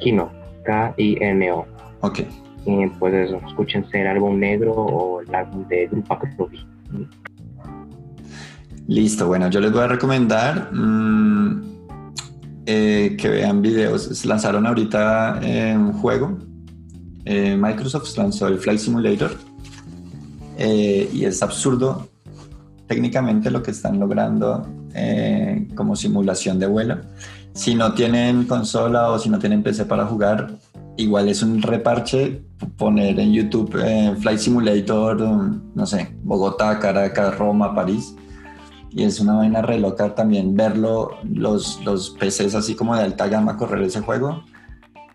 Kino, 0.00 0.30
K-I-N-O. 0.64 1.66
Ok. 2.00 2.20
Y 2.66 2.86
pues 2.98 3.14
eso, 3.14 3.40
escúchense 3.48 4.00
el 4.00 4.06
álbum 4.06 4.38
negro 4.38 4.72
o 4.72 5.20
el 5.20 5.34
álbum 5.34 5.66
de 5.68 5.86
Grupa 5.86 6.18
Krovi. 6.18 6.60
Listo, 8.86 9.26
bueno, 9.28 9.48
yo 9.50 9.60
les 9.60 9.72
voy 9.72 9.82
a 9.82 9.86
recomendar 9.88 10.72
mm, 10.72 11.62
eh, 12.66 13.16
que 13.18 13.28
vean 13.28 13.62
videos. 13.62 14.02
Se 14.04 14.26
lanzaron 14.26 14.66
ahorita 14.66 15.40
eh, 15.42 15.76
un 15.76 15.92
juego. 15.92 16.38
Eh, 17.24 17.56
Microsoft 17.56 18.16
lanzó 18.16 18.48
el 18.48 18.58
Flight 18.58 18.80
Simulator 18.80 19.32
eh, 20.58 21.08
y 21.12 21.24
es 21.24 21.42
absurdo 21.42 22.08
técnicamente 22.90 23.52
lo 23.52 23.62
que 23.62 23.70
están 23.70 24.00
logrando 24.00 24.66
eh, 24.94 25.68
como 25.76 25.94
simulación 25.94 26.58
de 26.58 26.66
vuelo. 26.66 26.98
Si 27.54 27.76
no 27.76 27.94
tienen 27.94 28.46
consola 28.46 29.10
o 29.10 29.18
si 29.20 29.28
no 29.28 29.38
tienen 29.38 29.62
PC 29.62 29.84
para 29.84 30.06
jugar, 30.06 30.56
igual 30.96 31.28
es 31.28 31.40
un 31.40 31.62
reparche 31.62 32.42
poner 32.76 33.20
en 33.20 33.32
YouTube 33.32 33.80
eh, 33.80 34.16
Flight 34.18 34.40
Simulator, 34.40 35.22
um, 35.22 35.60
no 35.72 35.86
sé, 35.86 36.16
Bogotá, 36.24 36.80
Caracas, 36.80 37.38
Roma, 37.38 37.76
París. 37.76 38.16
Y 38.90 39.04
es 39.04 39.20
una 39.20 39.34
vaina 39.34 39.62
re 39.62 39.78
loca 39.78 40.12
también 40.16 40.56
verlo, 40.56 41.10
los, 41.22 41.80
los 41.84 42.10
PCs 42.10 42.56
así 42.56 42.74
como 42.74 42.96
de 42.96 43.04
alta 43.04 43.28
gama 43.28 43.56
correr 43.56 43.84
ese 43.84 44.00
juego. 44.00 44.42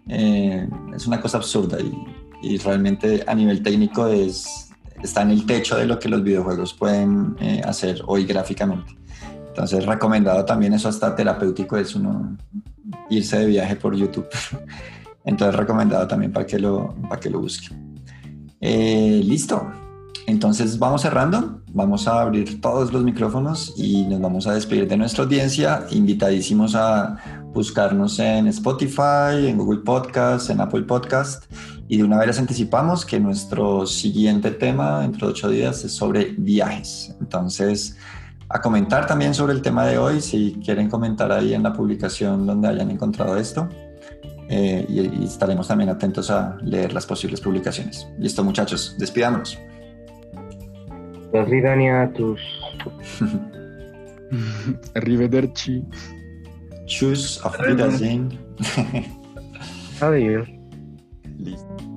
Eh, 0.08 0.66
es 0.96 1.06
una 1.08 1.20
cosa 1.20 1.40
absurda 1.40 1.78
y, 1.82 1.94
y 2.42 2.58
realmente 2.58 3.26
a 3.28 3.36
nivel 3.36 3.62
técnico 3.62 4.08
es, 4.08 4.66
está 5.02 5.22
en 5.22 5.32
el 5.32 5.46
techo 5.46 5.78
de 5.78 5.86
lo 5.86 6.00
que 6.00 6.10
los 6.10 6.24
videojuegos 6.24 6.74
pueden 6.74 7.36
eh, 7.40 7.62
hacer 7.64 8.02
hoy 8.06 8.26
gráficamente. 8.26 8.98
Entonces 9.48 9.86
recomendado 9.86 10.44
también 10.44 10.74
eso 10.74 10.90
hasta 10.90 11.16
terapéutico 11.16 11.78
es 11.78 11.96
uno 11.96 12.38
irse 13.10 13.40
de 13.40 13.46
viaje 13.46 13.76
por 13.76 13.96
YouTube. 13.96 14.28
Entonces 15.26 15.56
recomendado 15.56 16.08
también 16.08 16.32
para 16.32 16.46
que 16.46 16.60
lo, 16.60 16.96
para 17.10 17.20
que 17.20 17.30
lo 17.30 17.40
busque. 17.40 17.68
Eh, 18.60 19.22
listo. 19.24 19.72
Entonces 20.28 20.80
vamos 20.80 21.02
cerrando, 21.02 21.62
vamos 21.72 22.08
a 22.08 22.22
abrir 22.22 22.60
todos 22.60 22.92
los 22.92 23.04
micrófonos 23.04 23.74
y 23.78 24.04
nos 24.04 24.20
vamos 24.20 24.48
a 24.48 24.54
despedir 24.54 24.88
de 24.88 24.98
nuestra 24.98 25.24
audiencia. 25.24 25.86
Invitadísimos 25.92 26.74
a 26.76 27.44
buscarnos 27.54 28.18
en 28.20 28.48
Spotify, 28.48 29.48
en 29.48 29.58
Google 29.58 29.82
Podcast, 29.82 30.50
en 30.50 30.62
Apple 30.62 30.84
Podcast. 30.84 31.46
Y 31.88 31.98
de 31.98 32.04
una 32.04 32.18
vez 32.18 32.40
anticipamos 32.40 33.06
que 33.06 33.20
nuestro 33.20 33.86
siguiente 33.86 34.52
tema 34.52 35.02
dentro 35.02 35.28
de 35.28 35.34
ocho 35.34 35.50
días 35.50 35.84
es 35.84 35.94
sobre 35.94 36.34
viajes. 36.38 37.16
Entonces, 37.22 37.96
a 38.50 38.60
comentar 38.62 39.06
también 39.06 39.36
sobre 39.36 39.54
el 39.54 39.62
tema 39.62 39.86
de 39.86 40.00
hoy, 40.00 40.22
si 40.22 40.58
quieren 40.64 40.90
comentar 40.90 41.32
ahí 41.32 41.54
en 41.54 41.62
la 41.62 41.74
publicación 41.74 42.48
donde 42.48 42.68
hayan 42.68 42.90
encontrado 42.90 43.38
esto. 43.38 43.70
Eh, 44.50 44.86
y, 44.90 45.22
y 45.22 45.26
estaremos 45.26 45.68
también 45.68 45.90
atentos 45.90 46.32
a 46.32 46.58
leer 46.62 46.94
las 46.94 47.06
posibles 47.06 47.42
publicaciones. 47.42 48.08
Listo, 48.18 48.44
muchachos, 48.44 48.96
despidámonos. 48.98 49.60
David 51.32 51.66
Aniatos. 51.66 52.40
Arrivederci. 54.94 55.84
Tschüss, 56.86 57.42
auf 57.44 57.58
Wiedersehen. 57.60 58.38
Adieu. 60.00 60.44
Listo. 61.38 61.95